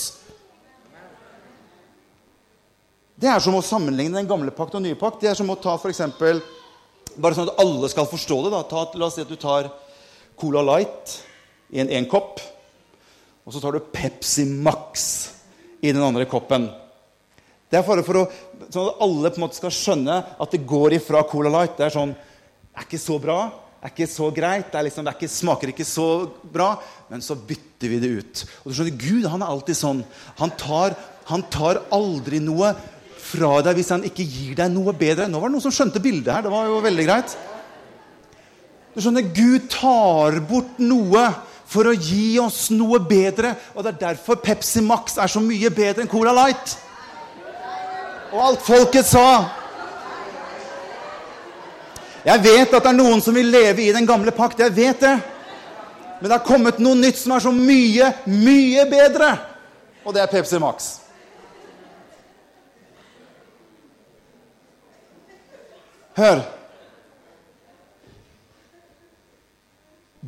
Det 3.18 3.26
er 3.26 3.40
som 3.42 3.56
å 3.58 3.64
sammenligne 3.64 4.20
den 4.20 4.28
gamle 4.30 4.52
pakt 4.54 4.76
og 4.76 4.82
den 4.82 4.92
nye 4.92 4.98
pakt. 4.98 5.22
Det 5.22 5.32
er 5.32 5.38
som 5.38 5.50
å 5.50 5.58
ta 5.58 5.74
for 5.80 5.90
eksempel, 5.90 6.38
bare 7.22 7.36
sånn 7.36 7.50
at 7.50 7.60
alle 7.62 7.90
skal 7.90 8.08
forstå 8.10 8.38
det. 8.46 8.52
Da. 8.54 8.62
Ta, 8.68 8.84
la 8.98 9.08
oss 9.08 9.16
si 9.18 9.24
at 9.24 9.30
du 9.30 9.38
tar 9.40 9.70
Cola 10.38 10.62
Light 10.64 11.18
i 11.74 11.82
en 11.82 11.90
én 11.92 12.08
kopp. 12.10 12.40
Og 13.46 13.54
så 13.54 13.62
tar 13.62 13.76
du 13.76 13.90
Pepsi 13.92 14.44
Max 14.48 15.08
i 15.80 15.92
den 15.92 16.04
andre 16.04 16.26
koppen. 16.28 16.68
Det 17.68 17.78
er 17.78 17.84
for, 17.84 18.00
for 18.04 18.22
å, 18.22 18.26
sånn 18.72 18.90
at 18.90 19.00
alle 19.04 19.30
på 19.32 19.40
en 19.40 19.44
måte 19.44 19.58
skal 19.58 19.74
skjønne 19.74 20.18
at 20.40 20.52
det 20.54 20.64
går 20.68 20.98
ifra 20.98 21.24
Cola 21.28 21.52
Light. 21.52 21.76
Det 21.78 21.88
er 21.88 21.96
sånn 21.96 22.14
Det 22.14 22.84
er 22.84 22.86
ikke 22.86 23.02
så 23.02 23.18
bra. 23.20 23.38
Det 23.78 23.88
er 23.88 23.94
ikke 23.94 24.10
så 24.10 24.28
greit. 24.34 24.70
Det, 24.72 24.84
liksom, 24.86 25.06
det 25.06 25.16
ikke, 25.16 25.30
smaker 25.32 25.72
ikke 25.72 25.86
så 25.86 26.08
bra. 26.54 26.70
Men 27.10 27.24
så 27.24 27.36
bytter 27.36 27.92
vi 27.92 28.00
det 28.02 28.12
ut. 28.20 28.44
Og 28.62 28.70
du 28.70 28.76
skjønner, 28.78 29.00
Gud 29.00 29.26
han 29.30 29.44
er 29.44 29.52
alltid 29.52 29.78
sånn. 29.78 30.04
Han 30.40 30.54
tar, 30.60 30.96
han 31.28 31.44
tar 31.52 31.82
aldri 31.94 32.40
noe 32.42 32.72
fra 33.28 33.58
deg 33.64 33.78
hvis 33.78 33.92
han 33.94 34.06
ikke 34.08 34.24
gir 34.24 34.56
deg 34.58 34.72
noe 34.72 34.94
bedre. 34.96 35.28
Nå 35.28 35.40
var 35.40 35.50
det 35.50 35.56
noen 35.56 35.66
som 35.66 35.74
skjønte 35.74 36.02
bildet 36.02 36.32
her. 36.34 36.46
Det 36.46 36.52
var 36.52 36.68
jo 36.68 36.80
veldig 36.84 37.06
greit. 37.08 37.36
Du 38.94 39.02
skjønner, 39.04 39.28
Gud 39.34 39.68
tar 39.70 40.40
bort 40.48 40.80
noe 40.82 41.28
for 41.68 41.90
å 41.90 41.94
gi 41.94 42.38
oss 42.40 42.68
noe 42.74 43.00
bedre. 43.04 43.52
Og 43.76 43.84
det 43.84 43.94
er 43.94 44.02
derfor 44.08 44.40
Pepsi 44.42 44.82
Max 44.84 45.18
er 45.20 45.30
så 45.30 45.42
mye 45.44 45.70
bedre 45.74 46.04
enn 46.04 46.10
Cola 46.10 46.34
Light. 46.36 46.76
Og 48.32 48.44
alt 48.44 48.64
folket 48.64 49.08
sa. 49.08 49.26
Jeg 52.26 52.44
vet 52.44 52.72
at 52.74 52.84
det 52.84 52.90
er 52.90 52.96
noen 52.96 53.22
som 53.24 53.36
vil 53.36 53.48
leve 53.52 53.84
i 53.84 53.92
den 53.94 54.08
gamle 54.08 54.34
pakt. 54.36 54.60
Jeg 54.64 54.74
vet 54.76 55.04
det. 55.04 55.16
Men 56.18 56.26
det 56.26 56.34
har 56.34 56.46
kommet 56.46 56.80
noe 56.82 56.98
nytt 56.98 57.20
som 57.20 57.36
er 57.36 57.44
så 57.44 57.52
mye, 57.54 58.10
mye 58.26 58.88
bedre. 58.90 59.30
Og 60.04 60.16
det 60.16 60.24
er 60.24 60.32
Pepsi 60.32 60.58
Max. 60.60 60.96
Hør. 66.18 66.40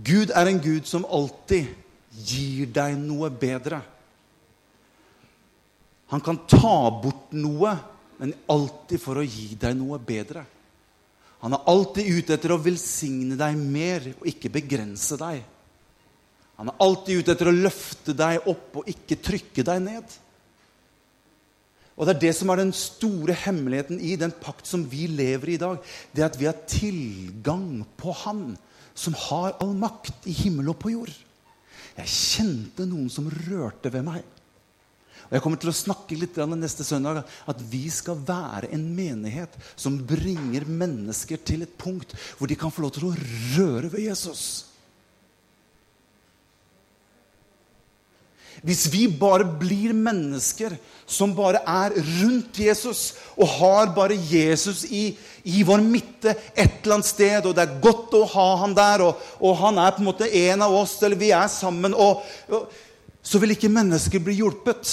Gud 0.07 0.31
er 0.31 0.49
en 0.49 0.61
Gud 0.63 0.87
som 0.87 1.07
alltid 1.11 1.67
gir 2.15 2.71
deg 2.71 2.95
noe 3.01 3.31
bedre. 3.35 3.81
Han 6.11 6.23
kan 6.23 6.41
ta 6.51 6.91
bort 7.03 7.35
noe, 7.35 7.75
men 8.23 8.35
alltid 8.51 9.03
for 9.03 9.19
å 9.19 9.27
gi 9.27 9.55
deg 9.59 9.77
noe 9.79 9.99
bedre. 10.03 10.45
Han 11.41 11.57
er 11.57 11.69
alltid 11.73 12.11
ute 12.19 12.37
etter 12.37 12.53
å 12.53 12.61
velsigne 12.61 13.39
deg 13.41 13.59
mer 13.59 14.11
og 14.13 14.27
ikke 14.29 14.53
begrense 14.53 15.17
deg. 15.19 15.41
Han 16.61 16.69
er 16.69 16.83
alltid 16.85 17.23
ute 17.23 17.35
etter 17.35 17.49
å 17.49 17.57
løfte 17.57 18.15
deg 18.15 18.51
opp 18.51 18.83
og 18.83 18.91
ikke 18.93 19.17
trykke 19.25 19.65
deg 19.65 19.81
ned. 19.87 20.19
Og 22.01 22.07
Det 22.09 22.15
er 22.15 22.21
det 22.23 22.33
som 22.39 22.49
er 22.49 22.63
den 22.63 22.73
store 22.73 23.35
hemmeligheten 23.37 23.99
i 24.01 24.15
den 24.17 24.33
pakt 24.33 24.65
som 24.65 24.87
vi 24.89 25.05
lever 25.05 25.53
i 25.53 25.57
i 25.59 25.61
dag. 25.61 25.77
Det 26.17 26.23
er 26.23 26.31
at 26.31 26.39
vi 26.41 26.49
har 26.49 26.63
tilgang 26.65 27.85
på 28.01 28.15
Han 28.25 28.57
som 28.97 29.13
har 29.29 29.59
all 29.61 29.75
makt 29.77 30.25
i 30.25 30.33
himmel 30.33 30.73
og 30.73 30.79
på 30.81 30.95
jord. 30.95 31.13
Jeg 31.99 32.09
kjente 32.09 32.87
noen 32.89 33.11
som 33.13 33.29
rørte 33.29 33.93
ved 33.93 34.07
meg. 34.07 34.25
Og 35.29 35.37
Jeg 35.37 35.45
kommer 35.45 35.61
til 35.61 35.71
å 35.71 35.77
snakke 35.77 36.17
litt 36.17 36.41
neste 36.57 36.89
søndag 36.89 37.21
at 37.21 37.61
vi 37.69 37.85
skal 37.93 38.17
være 38.17 38.73
en 38.73 38.89
menighet 38.97 39.53
som 39.77 40.01
bringer 40.01 40.65
mennesker 40.65 41.37
til 41.45 41.63
et 41.69 41.77
punkt 41.79 42.17
hvor 42.39 42.49
de 42.49 42.57
kan 42.57 42.73
få 42.73 42.83
lov 42.83 42.97
til 42.97 43.11
å 43.11 43.15
røre 43.59 43.93
ved 43.93 44.09
Jesus. 44.09 44.70
Hvis 48.67 48.85
vi 48.93 49.07
bare 49.09 49.47
blir 49.61 49.95
mennesker 49.97 50.75
som 51.11 51.33
bare 51.35 51.63
er 51.65 51.95
rundt 51.97 52.61
Jesus 52.61 53.15
og 53.35 53.49
har 53.57 53.91
bare 53.97 54.19
Jesus 54.19 54.85
i, 54.85 55.15
i 55.49 55.63
vår 55.67 55.81
midte 55.83 56.35
et 56.53 56.83
eller 56.83 56.99
annet 56.99 57.09
sted, 57.09 57.47
og 57.49 57.57
det 57.57 57.65
er 57.65 57.81
godt 57.83 58.15
å 58.19 58.27
ha 58.35 58.49
han 58.63 58.77
der, 58.77 59.07
og, 59.09 59.25
og 59.41 59.57
han 59.63 59.81
er 59.81 59.97
på 59.97 60.05
en 60.05 60.11
måte 60.11 60.29
en 60.29 60.67
av 60.67 60.77
oss, 60.77 60.99
eller 61.03 61.19
vi 61.19 61.33
er 61.35 61.49
sammen, 61.51 61.97
og, 61.97 62.21
og, 62.53 62.69
så 63.23 63.41
vil 63.41 63.57
ikke 63.57 63.73
mennesker 63.73 64.23
bli 64.25 64.39
hjulpet. 64.39 64.93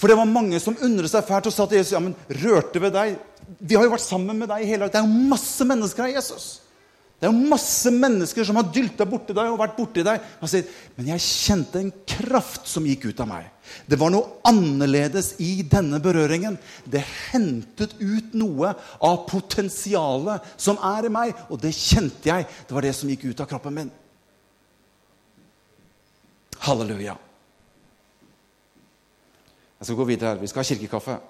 For 0.00 0.08
det 0.08 0.16
var 0.16 0.30
mange 0.30 0.62
som 0.62 0.78
undret 0.80 1.12
seg 1.12 1.26
fælt 1.28 1.50
og 1.50 1.54
sa 1.54 1.66
til 1.68 1.82
Jesus 1.82 1.94
ja, 1.96 2.00
men 2.02 2.16
rørte 2.40 2.80
ved 2.82 2.94
deg. 2.96 3.18
Vi 3.58 3.76
har 3.76 3.84
jo 3.84 3.92
vært 3.92 4.06
sammen 4.06 4.38
med 4.38 4.48
deg 4.48 4.62
i 4.62 4.70
hele 4.70 4.86
dag. 4.86 4.94
Det 4.94 5.02
er 5.02 5.10
jo 5.10 5.30
masse 5.34 5.66
mennesker 5.66 6.06
av 6.06 6.14
Jesus. 6.14 6.50
Det 7.20 7.28
er 7.28 7.34
jo 7.34 7.48
masse 7.52 7.90
mennesker 7.92 8.46
som 8.48 8.56
har 8.56 8.70
dylta 8.72 9.04
borti 9.04 9.34
deg 9.36 9.50
og 9.52 9.58
vært 9.60 9.74
borti 9.76 10.00
deg. 10.06 10.22
Han 10.40 10.48
sier, 10.48 10.68
men 10.96 11.10
jeg 11.12 11.20
kjente 11.20 11.82
en 11.82 11.90
kraft 12.08 12.64
som 12.70 12.86
gikk 12.88 13.10
ut 13.10 13.20
av 13.20 13.28
meg. 13.28 13.50
Det 13.84 13.98
var 14.00 14.08
noe 14.14 14.40
annerledes 14.48 15.34
i 15.44 15.50
denne 15.68 16.00
berøringen. 16.00 16.56
Det 16.88 17.02
hentet 17.28 17.92
ut 18.00 18.32
noe 18.40 18.72
av 19.04 19.18
potensialet 19.28 20.48
som 20.56 20.80
er 20.80 21.10
i 21.10 21.12
meg. 21.12 21.34
Og 21.52 21.60
det 21.60 21.74
kjente 21.76 22.32
jeg. 22.32 22.48
Det 22.48 22.78
var 22.78 22.88
det 22.88 22.94
som 22.96 23.12
gikk 23.12 23.28
ut 23.28 23.44
av 23.44 23.50
kroppen 23.52 23.76
min. 23.76 23.92
Halleluja. 26.64 27.18
Jeg 29.76 29.90
skal 29.90 30.00
gå 30.00 30.08
videre 30.08 30.32
her. 30.32 30.40
Vi 30.40 30.48
skal 30.48 30.64
ha 30.64 30.70
kirkekaffe 30.72 31.20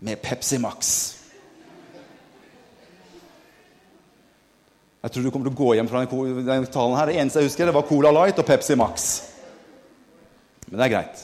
med 0.00 0.24
Pepsi 0.24 0.56
Max. 0.64 1.15
Jeg 5.06 5.12
tror 5.14 5.22
du 5.22 5.30
kommer 5.30 5.46
til 5.46 5.54
å 5.54 5.60
gå 5.60 5.74
hjem 5.78 5.86
fra 5.86 6.00
denne 6.02 6.66
talen 6.66 6.96
her. 6.98 7.06
Det 7.06 7.18
eneste 7.22 7.38
jeg 7.38 7.46
husker, 7.46 7.68
det 7.68 7.74
var 7.76 7.84
Cola 7.86 8.10
Light 8.10 8.40
og 8.42 8.46
Pepsi 8.48 8.74
Max. 8.74 9.04
Men 10.66 10.80
det 10.80 10.88
er 10.88 10.90
greit. 10.96 11.20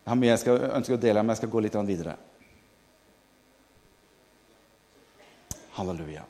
Jeg 0.00 0.08
har 0.08 0.16
mye 0.16 0.30
jeg 0.30 0.40
skal, 0.40 0.62
ønsker 0.78 0.96
å 0.96 1.00
dele, 1.02 1.20
men 1.20 1.34
jeg 1.34 1.42
skal 1.42 1.50
gå 1.52 1.60
litt 1.66 1.76
videre. 1.90 2.14
Halleluja. 5.76 6.24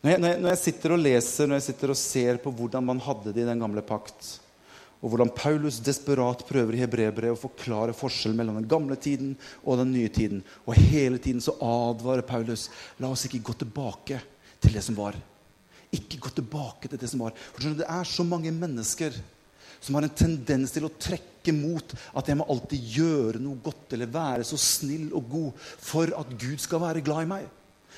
Når 0.00 0.14
jeg, 0.14 0.22
når, 0.22 0.30
jeg, 0.30 0.40
når 0.40 0.50
jeg, 0.54 0.62
sitter 0.62 0.96
og 0.96 1.04
leser, 1.04 1.50
når 1.50 1.60
jeg 1.60 1.66
sitter 1.68 1.92
og 1.92 2.00
ser 2.00 2.40
på 2.40 2.54
hvordan 2.62 2.88
man 2.88 3.04
hadde 3.04 3.36
det 3.36 3.44
i 3.44 3.50
den 3.50 3.60
gamle 3.60 3.84
pakt, 3.84 4.38
og 5.04 5.12
hvordan 5.12 5.32
Paulus 5.36 5.82
desperat 5.84 6.46
prøver 6.48 6.78
i 6.78 6.80
hebreerbrevet 6.80 7.36
å 7.36 7.42
forklare 7.42 7.92
forskjellen 7.96 8.38
mellom 8.40 8.56
den 8.56 8.68
gamle 8.70 8.96
tiden 8.96 9.34
og 9.60 9.76
den 9.82 9.90
nye 9.92 10.08
tiden. 10.08 10.40
Og 10.64 10.78
hele 10.80 11.20
tiden 11.20 11.44
så 11.44 11.52
advarer 11.60 12.24
Paulus 12.24 12.70
la 12.96 13.10
oss 13.12 13.26
ikke 13.28 13.42
gå 13.44 13.56
tilbake 13.60 14.22
til 14.64 14.72
det 14.72 14.80
som 14.86 14.96
var. 14.96 15.18
Ikke 15.92 16.22
gå 16.24 16.32
tilbake 16.32 16.88
til 16.88 17.02
det 17.02 17.10
som 17.12 17.20
var. 17.20 17.36
For 17.52 17.76
Det 17.76 17.84
er 17.84 18.08
så 18.08 18.24
mange 18.24 18.54
mennesker 18.54 19.20
som 19.84 19.98
har 19.98 20.06
en 20.06 20.16
tendens 20.16 20.72
til 20.72 20.88
å 20.88 20.94
trekke 20.96 21.52
mot 21.52 21.92
at 22.16 22.30
jeg 22.30 22.40
må 22.40 22.48
alltid 22.48 22.88
gjøre 22.96 23.42
noe 23.44 23.60
godt 23.60 23.92
eller 23.92 24.08
være 24.08 24.48
så 24.48 24.56
snill 24.56 25.10
og 25.12 25.28
god 25.34 25.66
for 25.84 26.16
at 26.16 26.32
Gud 26.32 26.64
skal 26.64 26.80
være 26.80 27.04
glad 27.04 27.26
i 27.26 27.32
meg. 27.34 27.44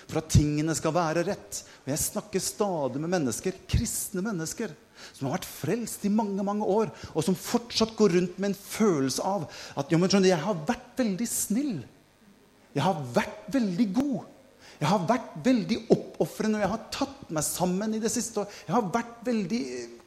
For 0.04 0.20
at 0.20 0.32
tingene 0.32 0.74
skal 0.76 0.94
være 0.94 1.24
rett. 1.26 1.62
Og 1.84 1.92
Jeg 1.92 2.04
snakker 2.04 2.42
stadig 2.42 3.00
med 3.02 3.12
mennesker, 3.12 3.62
kristne 3.70 4.24
mennesker 4.24 4.74
som 5.12 5.26
har 5.26 5.36
vært 5.36 5.48
frelst 5.48 6.04
i 6.08 6.12
mange 6.12 6.44
mange 6.44 6.64
år, 6.64 6.92
og 7.12 7.24
som 7.24 7.36
fortsatt 7.36 7.94
går 7.98 8.14
rundt 8.16 8.38
med 8.40 8.52
en 8.52 8.58
følelse 8.58 9.24
av 9.24 9.46
at 9.76 9.92
jo, 9.92 9.98
men 10.00 10.10
skjønner, 10.12 10.32
jeg 10.32 10.44
har 10.44 10.64
vært 10.68 10.96
veldig 11.00 11.28
snill. 11.30 11.76
Jeg 12.76 12.84
har 12.84 13.04
vært 13.16 13.46
veldig 13.54 13.86
god. 13.96 14.24
Jeg 14.76 14.88
har 14.90 15.04
vært 15.08 15.36
veldig 15.44 15.78
oppofrende, 15.94 16.58
og 16.58 16.64
jeg 16.66 16.72
har 16.74 16.88
tatt 16.92 17.30
meg 17.32 17.46
sammen 17.46 17.96
i 17.96 18.02
det 18.02 18.12
siste. 18.12 18.44
Jeg 18.66 18.74
har 18.74 18.90
vært 18.92 19.22
veldig 19.24 19.62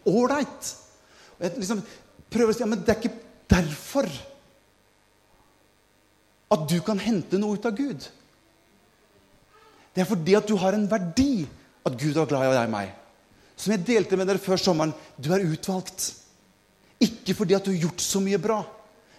ålreit. 0.10 0.74
Jeg 1.40 1.56
liksom 1.58 1.82
prøver 2.30 2.54
å 2.54 2.58
si 2.58 2.66
ja, 2.66 2.70
men 2.70 2.84
det 2.84 2.94
er 2.94 3.02
ikke 3.02 3.18
derfor 3.50 4.10
at 6.54 6.66
du 6.70 6.78
kan 6.86 7.02
hente 7.02 7.38
noe 7.42 7.58
ut 7.58 7.66
av 7.66 7.78
Gud. 7.78 8.06
Det 10.00 10.06
er 10.06 10.08
fordi 10.14 10.36
at 10.38 10.48
du 10.48 10.54
har 10.56 10.78
en 10.78 10.86
verdi 10.88 11.44
at 11.84 11.96
Gud 12.00 12.16
er 12.16 12.28
glad 12.30 12.46
i 12.48 12.54
deg 12.56 12.70
og 12.70 12.72
meg. 12.72 12.92
Som 13.60 13.74
jeg 13.74 13.84
delte 13.84 14.16
med 14.16 14.30
dere 14.30 14.40
før 14.40 14.62
sommeren. 14.64 14.94
Du 15.20 15.28
er 15.36 15.44
utvalgt. 15.44 16.14
Ikke 17.04 17.36
fordi 17.36 17.58
at 17.58 17.66
du 17.68 17.74
har 17.74 17.82
gjort 17.82 18.00
så 18.00 18.22
mye 18.24 18.40
bra, 18.40 18.62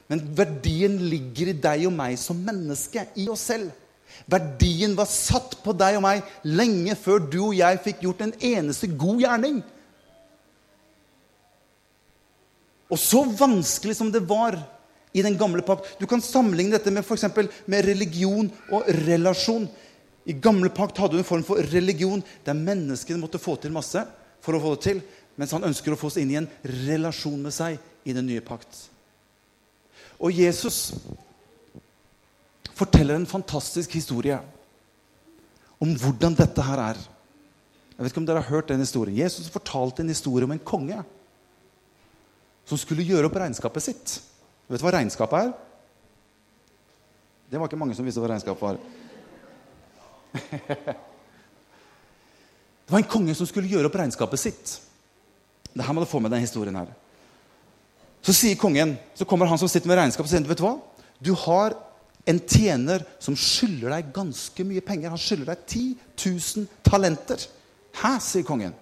men 0.09 0.23
verdien 0.37 0.97
ligger 1.13 1.51
i 1.53 1.57
deg 1.67 1.85
og 1.89 1.93
meg 1.99 2.17
som 2.21 2.41
menneske. 2.47 3.05
I 3.21 3.27
oss 3.29 3.45
selv. 3.51 3.69
Verdien 4.25 4.97
var 4.97 5.11
satt 5.13 5.59
på 5.61 5.75
deg 5.77 5.99
og 5.99 6.05
meg 6.07 6.25
lenge 6.49 6.97
før 6.97 7.21
du 7.29 7.39
og 7.51 7.59
jeg 7.59 7.83
fikk 7.85 8.01
gjort 8.07 8.25
en 8.25 8.35
eneste 8.41 8.89
god 9.05 9.21
gjerning. 9.27 9.61
Og 12.89 13.05
så 13.05 13.21
vanskelig 13.37 13.99
som 14.01 14.09
det 14.17 14.25
var 14.33 14.57
i 15.13 15.21
den 15.27 15.37
gamle 15.37 15.61
pakt 15.67 15.93
Du 16.01 16.07
kan 16.09 16.25
sammenligne 16.25 16.79
dette 16.79 16.91
med, 16.91 17.05
for 17.05 17.21
med 17.69 17.85
religion 17.85 18.49
og 18.73 18.89
relasjon. 19.05 19.69
I 20.31 20.37
gamle 20.39 20.71
pakt 20.71 21.01
hadde 21.03 21.17
hun 21.17 21.25
en 21.25 21.27
form 21.27 21.45
for 21.47 21.59
religion 21.73 22.23
der 22.47 22.59
menneskene 22.59 23.19
måtte 23.19 23.41
få 23.43 23.57
til 23.59 23.75
masse 23.75 24.05
for 24.45 24.57
å 24.57 24.63
få 24.63 24.77
det 24.77 24.85
til, 24.87 25.03
mens 25.41 25.53
han 25.57 25.67
ønsker 25.67 25.95
å 25.95 25.99
få 25.99 26.11
oss 26.11 26.21
inn 26.21 26.31
i 26.31 26.39
en 26.39 26.49
relasjon 26.87 27.41
med 27.43 27.55
seg 27.55 27.81
i 28.07 28.15
den 28.15 28.29
nye 28.29 28.45
pakt. 28.45 28.87
Og 30.21 30.37
Jesus 30.37 30.93
forteller 32.77 33.19
en 33.19 33.29
fantastisk 33.29 33.97
historie 33.97 34.39
om 35.81 35.95
hvordan 35.97 36.37
dette 36.37 36.65
her 36.65 36.83
er. 36.91 37.01
Jeg 37.97 38.05
vet 38.05 38.13
ikke 38.13 38.23
om 38.23 38.29
dere 38.29 38.45
har 38.45 38.53
hørt 38.53 38.71
den 38.71 38.85
historien. 38.85 39.17
Jesus 39.17 39.51
fortalte 39.53 40.05
en 40.05 40.13
historie 40.13 40.47
om 40.47 40.55
en 40.55 40.63
konge 40.63 41.03
som 42.69 42.79
skulle 42.81 43.05
gjøre 43.05 43.29
opp 43.29 43.37
regnskapet 43.41 43.85
sitt. 43.85 44.17
Vet 44.71 44.81
du 44.81 44.87
hva 44.87 44.95
regnskapet 44.95 45.49
er? 45.49 45.53
Det 47.51 47.59
var 47.59 47.67
ikke 47.67 47.81
mange 47.81 47.97
som 47.99 48.07
visste 48.07 48.23
hva 48.23 48.31
regnskapet 48.31 48.63
var. 48.63 48.79
Det 52.91 52.95
var 52.95 52.99
en 53.05 53.13
konge 53.13 53.35
som 53.39 53.47
skulle 53.47 53.71
gjøre 53.71 53.87
opp 53.87 53.97
regnskapet 54.01 54.41
sitt. 54.43 54.71
Det 55.71 55.85
her 55.87 55.95
må 55.95 56.03
du 56.03 56.11
få 56.11 56.19
med 56.19 56.33
den 56.35 56.43
historien 56.43 56.75
her. 56.75 56.89
Så 58.21 58.35
sier 58.35 58.59
kongen, 58.59 58.97
så 59.15 59.25
kommer 59.25 59.47
han 59.47 59.61
som 59.61 59.71
sitter 59.71 59.87
med 59.89 60.01
regnskapet 60.01 60.27
og 60.27 60.33
sier 60.33 60.49
vet 60.49 60.59
du 60.59 60.65
hva? 60.67 60.75
Du 61.23 61.31
har 61.45 61.77
en 62.29 62.41
tjener 62.51 63.05
som 63.23 63.37
skylder 63.39 63.95
deg 63.95 64.11
ganske 64.17 64.67
mye 64.67 64.83
penger. 64.85 65.15
Han 65.15 65.23
skylder 65.23 65.53
deg 65.53 65.63
10 65.71 65.87
000 66.59 66.67
talenter. 66.85 67.47
Hæ, 68.03 68.13
sier 68.27 68.47
kongen. 68.49 68.75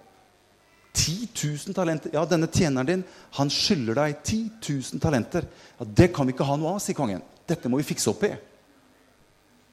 10 0.97 1.29
000 1.69 1.77
talenter? 1.77 2.11
Ja, 2.13 2.25
denne 2.25 2.49
tjeneren 2.49 2.89
din 2.89 3.05
han 3.37 3.53
skylder 3.53 4.01
deg 4.01 4.19
10 4.25 4.41
000 4.65 5.05
talenter. 5.05 5.45
Ja, 5.77 5.85
Det 5.85 6.09
kan 6.15 6.27
vi 6.27 6.33
ikke 6.33 6.49
ha 6.49 6.57
noe 6.57 6.75
av, 6.75 6.83
sier 6.83 6.97
kongen. 6.97 7.21
Dette 7.47 7.69
må 7.69 7.79
vi 7.79 7.87
fikse 7.93 8.09
opp 8.11 8.25
i. 8.27 8.33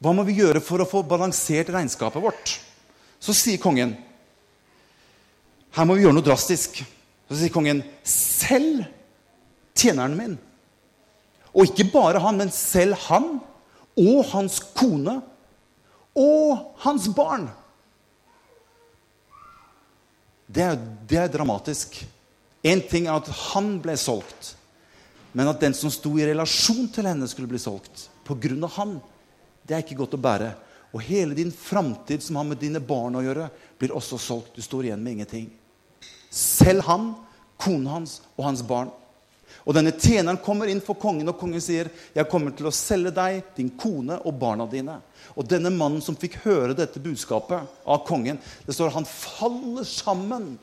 Hva 0.02 0.12
må 0.12 0.24
vi 0.28 0.36
gjøre 0.40 0.60
for 0.64 0.82
å 0.82 0.88
få 0.88 1.02
balansert 1.08 1.70
regnskapet 1.72 2.22
vårt? 2.22 2.58
Så 3.20 3.32
sier 3.36 3.60
kongen 3.60 3.94
her 5.76 5.84
må 5.84 5.96
vi 5.96 6.06
gjøre 6.06 6.16
noe 6.16 6.24
drastisk. 6.24 6.78
Så 7.28 7.36
sier 7.36 7.52
kongen 7.52 7.82
selv 8.08 8.86
tjeneren 9.76 10.16
min. 10.16 10.36
Og 11.52 11.68
ikke 11.68 11.90
bare 11.92 12.22
han, 12.24 12.38
men 12.40 12.52
selv 12.54 12.96
han 13.10 13.36
og 13.96 14.20
hans 14.30 14.58
kone 14.76 15.18
og 16.16 16.80
hans 16.84 17.08
barn. 17.16 17.48
Det 20.46 20.64
er, 20.64 20.78
det 21.08 21.20
er 21.20 21.32
dramatisk. 21.32 21.98
Én 22.64 22.80
ting 22.88 23.08
er 23.08 23.18
at 23.18 23.28
han 23.52 23.76
ble 23.84 23.98
solgt, 24.00 24.54
men 25.36 25.50
at 25.50 25.60
den 25.60 25.76
som 25.76 25.92
sto 25.92 26.14
i 26.16 26.24
relasjon 26.24 26.88
til 26.92 27.08
henne, 27.08 27.28
skulle 27.28 27.50
bli 27.50 27.60
solgt 27.60 28.08
pga. 28.26 28.70
han, 28.78 28.96
det 29.66 29.74
er 29.74 29.84
ikke 29.84 29.98
godt 29.98 30.16
å 30.16 30.22
bære. 30.22 30.52
Og 30.94 31.02
hele 31.04 31.36
din 31.36 31.50
framtid 31.52 32.22
som 32.22 32.38
har 32.38 32.46
med 32.48 32.60
dine 32.62 32.80
barn 32.80 33.18
å 33.18 33.24
gjøre, 33.24 33.48
blir 33.78 33.94
også 33.96 34.18
solgt. 34.20 34.54
Du 34.54 34.62
står 34.64 34.88
igjen 34.88 35.02
med 35.02 35.18
ingenting. 35.18 35.50
Selv 36.30 36.86
han, 36.86 37.10
kona 37.60 37.98
hans 37.98 38.20
og 38.36 38.46
hans 38.46 38.62
barn. 38.66 38.92
Og 39.66 39.74
denne 39.74 39.90
tjeneren 39.98 40.38
kommer 40.42 40.70
inn 40.70 40.82
for 40.84 40.98
kongen, 40.98 41.28
og 41.28 41.38
kongen 41.40 41.60
sier, 41.60 41.90
'Jeg 42.14 42.28
kommer 42.30 42.50
til 42.54 42.66
å 42.66 42.74
selge 42.74 43.10
deg, 43.10 43.42
din 43.56 43.70
kone 43.70 44.20
og 44.24 44.38
barna 44.38 44.66
dine.' 44.66 45.02
Og 45.36 45.48
denne 45.48 45.70
mannen 45.70 46.00
som 46.00 46.16
fikk 46.16 46.38
høre 46.44 46.74
dette 46.74 47.00
budskapet 47.00 47.66
av 47.86 48.06
kongen, 48.06 48.38
det 48.66 48.74
står 48.74 48.90
han 48.90 49.04
faller 49.04 49.84
sammen 49.84 50.58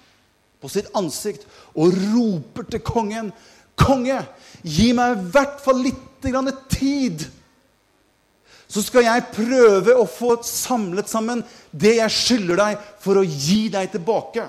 på 0.62 0.70
sitt 0.70 0.88
ansikt 0.96 1.46
og 1.76 1.94
roper 1.94 2.64
til 2.64 2.80
kongen, 2.80 3.34
'Konge, 3.76 4.26
gi 4.64 4.94
meg 4.94 5.18
i 5.18 5.22
hvert 5.32 5.60
fall 5.60 5.84
litt 5.84 6.22
tid.' 6.70 7.30
Så 8.74 8.82
skal 8.82 9.06
jeg 9.06 9.28
prøve 9.36 9.94
å 10.02 10.06
få 10.10 10.40
samlet 10.48 11.10
sammen 11.12 11.44
det 11.70 12.00
jeg 12.00 12.14
skylder 12.16 12.58
deg, 12.58 12.86
for 13.04 13.20
å 13.20 13.26
gi 13.26 13.68
deg 13.74 13.92
tilbake. 13.94 14.48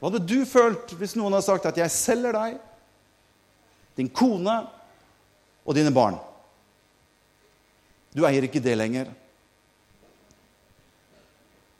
Hva 0.00 0.10
hadde 0.10 0.24
du 0.26 0.40
følt 0.48 0.96
hvis 0.98 1.14
noen 1.14 1.36
hadde 1.36 1.46
sagt 1.46 1.68
at 1.70 1.78
'jeg 1.78 1.90
selger 1.90 2.32
deg, 2.32 2.58
din 3.96 4.08
kone 4.08 4.66
og 5.64 5.74
dine 5.74 5.94
barn'? 5.94 6.18
Du 8.12 8.26
eier 8.26 8.42
ikke 8.42 8.62
det 8.62 8.76
lenger. 8.76 9.06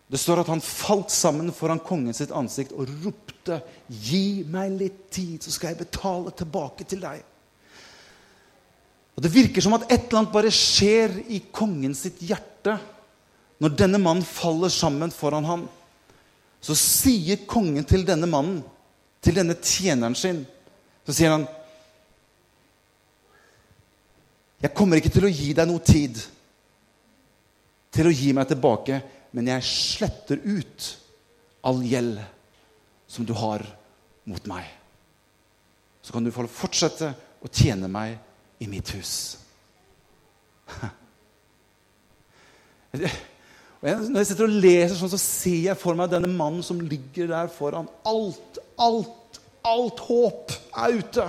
Det 0.07 0.21
står 0.21 0.41
at 0.41 0.47
han 0.47 0.61
falt 0.61 1.11
sammen 1.11 1.51
foran 1.53 1.83
kongen 1.83 2.15
sitt 2.15 2.31
ansikt 2.31 2.73
og 2.73 2.89
ropte, 3.03 3.61
'Gi 3.91 4.45
meg 4.47 4.71
litt 4.71 5.11
tid, 5.11 5.43
så 5.43 5.51
skal 5.51 5.75
jeg 5.75 5.79
betale 5.79 6.31
tilbake 6.31 6.85
til 6.85 7.01
deg.' 7.01 7.25
Og 9.17 9.25
Det 9.25 9.33
virker 9.33 9.65
som 9.65 9.75
at 9.77 9.87
et 9.89 10.07
eller 10.07 10.21
annet 10.21 10.35
bare 10.35 10.53
skjer 10.53 11.15
i 11.33 11.41
kongen 11.53 11.95
sitt 11.97 12.21
hjerte 12.21 12.77
når 13.65 13.73
denne 13.73 14.01
mannen 14.03 14.27
faller 14.27 14.69
sammen 14.73 15.15
foran 15.15 15.49
ham 15.49 15.65
så 16.67 16.75
sier 16.75 17.45
kongen 17.47 17.85
til 17.87 18.03
denne 18.07 18.27
mannen, 18.27 18.59
til 19.23 19.37
denne 19.39 19.55
tjeneren 19.63 20.17
sin, 20.19 20.43
så 21.07 21.15
sier 21.15 21.35
han 21.37 21.47
Jeg 24.57 24.73
kommer 24.75 24.99
ikke 24.99 25.13
til 25.13 25.27
å 25.29 25.31
gi 25.31 25.51
deg 25.55 25.69
noe 25.69 25.85
tid 25.85 26.17
til 27.93 28.09
å 28.09 28.13
gi 28.13 28.33
meg 28.35 28.49
tilbake, 28.51 28.99
men 29.37 29.51
jeg 29.53 29.67
sletter 29.69 30.41
ut 30.43 30.87
all 31.69 31.83
gjeld 31.85 32.23
som 33.07 33.27
du 33.29 33.35
har 33.37 33.63
mot 34.27 34.49
meg. 34.49 34.65
Så 36.03 36.17
kan 36.17 36.25
du 36.25 36.33
få 36.35 36.49
fortsette 36.51 37.13
å 37.45 37.51
tjene 37.53 37.91
meg 37.93 38.17
i 38.63 38.69
mitt 38.71 38.91
hus. 38.97 39.13
Når 42.97 44.19
jeg 44.19 44.29
sitter 44.31 44.47
og 44.49 44.61
leser 44.65 44.97
sånn, 44.97 45.13
så 45.13 45.21
ser 45.21 45.61
jeg 45.69 45.79
for 45.79 45.99
meg 45.99 46.11
denne 46.11 46.31
mannen 46.33 46.65
som 46.65 46.81
ligger 46.81 47.29
der 47.31 47.49
foran. 47.53 47.89
Alt, 48.09 48.59
alt, 48.81 49.41
alt 49.67 50.01
håp 50.09 50.55
er 50.73 50.97
ute. 51.03 51.27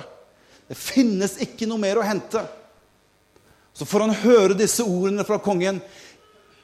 Det 0.67 0.77
finnes 0.79 1.37
ikke 1.43 1.67
noe 1.69 1.81
mer 1.81 1.99
å 1.99 2.07
hente. 2.07 2.41
Så 3.77 3.85
får 3.85 4.07
han 4.07 4.21
høre 4.23 4.57
disse 4.57 4.83
ordene 4.87 5.25
fra 5.27 5.37
kongen. 5.43 5.81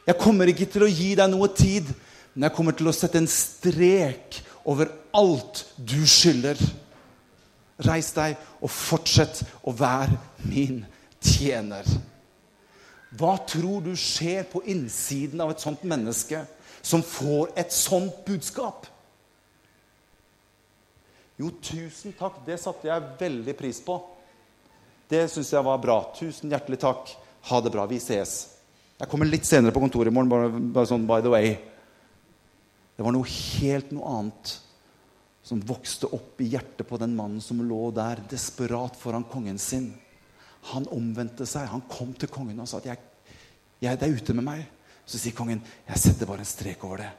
Jeg 0.08 0.19
kommer 0.19 0.49
ikke 0.49 0.67
til 0.71 0.88
å 0.88 0.89
gi 0.91 1.13
deg 1.19 1.30
noe 1.32 1.47
tid, 1.56 1.91
men 2.34 2.47
jeg 2.47 2.56
kommer 2.56 2.76
til 2.76 2.89
å 2.89 2.95
sette 2.95 3.19
en 3.21 3.30
strek 3.30 4.39
over 4.67 4.89
alt 5.15 5.65
du 5.78 5.99
skylder. 6.10 6.58
Reis 7.84 8.12
deg 8.15 8.38
og 8.62 8.72
fortsett 8.72 9.43
å 9.63 9.74
være 9.76 10.17
min 10.48 10.84
tjener. 11.24 11.88
Hva 13.13 13.36
tror 13.46 13.84
du 13.86 13.91
skjer 14.00 14.46
på 14.50 14.63
innsiden 14.72 15.41
av 15.43 15.54
et 15.54 15.62
sånt 15.62 15.84
menneske 15.86 16.41
som 16.82 17.04
får 17.06 17.54
et 17.60 17.76
sånt 17.76 18.24
budskap? 18.26 18.88
Jo, 21.38 21.52
tusen 21.62 22.13
takk. 22.17 22.39
Det 22.46 22.58
satte 22.62 22.89
jeg 22.89 23.13
veldig 23.19 23.56
pris 23.58 23.80
på. 23.84 24.00
Det 25.10 25.26
syns 25.30 25.52
jeg 25.54 25.65
var 25.65 25.82
bra. 25.82 26.00
Tusen 26.17 26.52
hjertelig 26.54 26.80
takk. 26.82 27.13
Ha 27.50 27.62
det 27.62 27.74
bra. 27.74 27.86
Vi 27.89 28.00
ses. 28.02 28.36
Jeg 29.00 29.10
kommer 29.12 29.30
litt 29.30 29.46
senere 29.46 29.74
på 29.76 29.82
kontoret 29.84 30.10
i 30.10 30.15
morgen. 30.15 30.32
Bare, 30.32 30.50
bare 30.50 30.89
sånn 30.89 31.08
by 31.10 31.22
the 31.26 31.34
way. 31.34 31.56
Det 32.93 33.06
var 33.06 33.13
noe 33.15 33.28
helt 33.28 33.91
noe 33.93 34.17
annet 34.17 34.54
som 35.43 35.62
vokste 35.67 36.08
opp 36.15 36.39
i 36.41 36.47
hjertet 36.53 36.88
på 36.88 36.97
den 37.01 37.15
mannen 37.17 37.41
som 37.43 37.60
lå 37.67 37.89
der 37.95 38.21
desperat 38.32 38.95
foran 38.99 39.27
kongen 39.27 39.60
sin. 39.60 39.91
Han 40.71 40.88
omvendte 40.95 41.45
seg. 41.49 41.67
Han 41.67 41.84
kom 41.91 42.13
til 42.15 42.32
kongen 42.32 42.62
og 42.63 42.69
sa 42.69 42.79
at 42.79 42.93
jeg, 42.93 43.01
jeg, 43.84 43.99
'det 43.99 44.08
er 44.08 44.15
ute 44.15 44.34
med 44.34 44.47
meg'. 44.47 44.65
Så 45.06 45.19
sier 45.19 45.36
kongen, 45.36 45.62
'Jeg 45.88 45.97
setter 45.97 46.25
bare 46.25 46.39
en 46.39 46.45
strek 46.45 46.84
over 46.84 46.97
det'. 46.97 47.12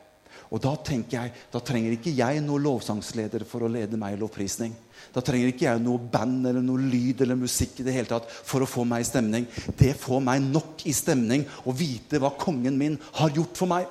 Og 0.50 0.60
da 0.62 0.74
tenker 0.76 1.16
jeg, 1.18 1.32
da 1.52 1.60
trenger 1.60 1.96
ikke 1.96 2.12
jeg 2.14 2.42
noen 2.44 2.62
lovsangsleder 2.62 3.44
for 3.48 3.64
å 3.64 3.70
lede 3.70 3.96
meg 3.96 4.14
i 4.14 4.20
lovprisning. 4.20 4.74
Da 5.14 5.22
trenger 5.24 5.50
ikke 5.50 5.66
jeg 5.66 5.82
noe 5.82 5.98
band 5.98 6.46
eller 6.46 6.62
noe 6.62 6.78
lyd 6.78 7.22
eller 7.24 7.38
musikk 7.38 7.80
i 7.80 7.87
det 7.87 7.94
hele 7.96 8.10
tatt 8.10 8.28
for 8.30 8.64
å 8.64 8.68
få 8.68 8.84
meg 8.84 9.04
i 9.04 9.08
stemning. 9.08 9.46
Det 9.76 9.94
får 9.98 10.20
meg 10.20 10.42
nok 10.42 10.87
i 10.87 10.92
stemning 10.92 11.46
å 11.64 11.74
vite 11.76 12.20
hva 12.22 12.30
kongen 12.38 12.78
min 12.78 12.98
har 13.20 13.30
gjort 13.30 13.56
for 13.56 13.66
meg. 13.66 13.87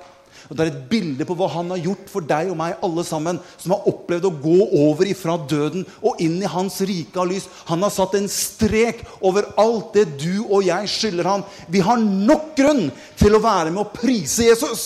Og 0.48 0.56
Det 0.56 0.64
er 0.64 0.72
et 0.72 0.88
bilde 0.90 1.26
på 1.28 1.36
hva 1.38 1.48
han 1.54 1.70
har 1.74 1.82
gjort 1.84 2.10
for 2.12 2.26
deg 2.28 2.50
og 2.52 2.58
meg, 2.60 2.76
alle 2.84 3.04
sammen, 3.06 3.40
som 3.60 3.74
har 3.76 3.86
opplevd 3.90 4.28
å 4.28 4.34
gå 4.44 4.58
over 4.84 5.08
ifra 5.08 5.36
døden 5.50 5.86
og 6.02 6.20
inn 6.24 6.40
i 6.42 6.50
hans 6.50 6.80
rike 6.84 7.20
av 7.20 7.30
lys. 7.30 7.48
Han 7.70 7.84
har 7.86 7.94
satt 7.94 8.16
en 8.18 8.28
strek 8.30 9.04
over 9.20 9.48
alt 9.60 9.94
det 9.96 10.08
du 10.20 10.44
og 10.44 10.66
jeg 10.66 10.90
skylder 10.90 11.30
han. 11.30 11.46
Vi 11.68 11.84
har 11.84 12.02
nok 12.02 12.52
grunn 12.58 12.90
til 13.20 13.36
å 13.36 13.42
være 13.44 13.72
med 13.72 13.84
å 13.84 13.90
prise 13.94 14.50
Jesus. 14.50 14.84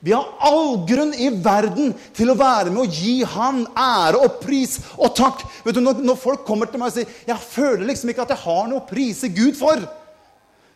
Vi 0.00 0.12
har 0.14 0.28
all 0.46 0.84
grunn 0.86 1.10
i 1.18 1.26
verden 1.42 1.90
til 2.14 2.30
å 2.30 2.36
være 2.38 2.70
med 2.70 2.84
å 2.84 2.90
gi 2.92 3.16
han 3.26 3.64
ære 3.74 4.20
og 4.22 4.36
pris 4.44 4.76
og 4.94 5.16
takk. 5.18 5.42
Vet 5.64 5.74
du, 5.74 5.82
når, 5.82 6.14
folk 6.20 6.44
kommer 6.46 6.70
til 6.70 6.78
meg 6.78 6.92
og 6.92 6.94
sier 6.94 7.08
'Jeg 7.26 7.38
føler 7.42 7.86
liksom 7.86 8.10
ikke 8.10 8.22
at 8.22 8.34
jeg 8.36 8.44
har 8.44 8.68
noe 8.68 8.78
å 8.78 8.86
prise 8.86 9.28
Gud 9.28 9.58
for', 9.58 9.88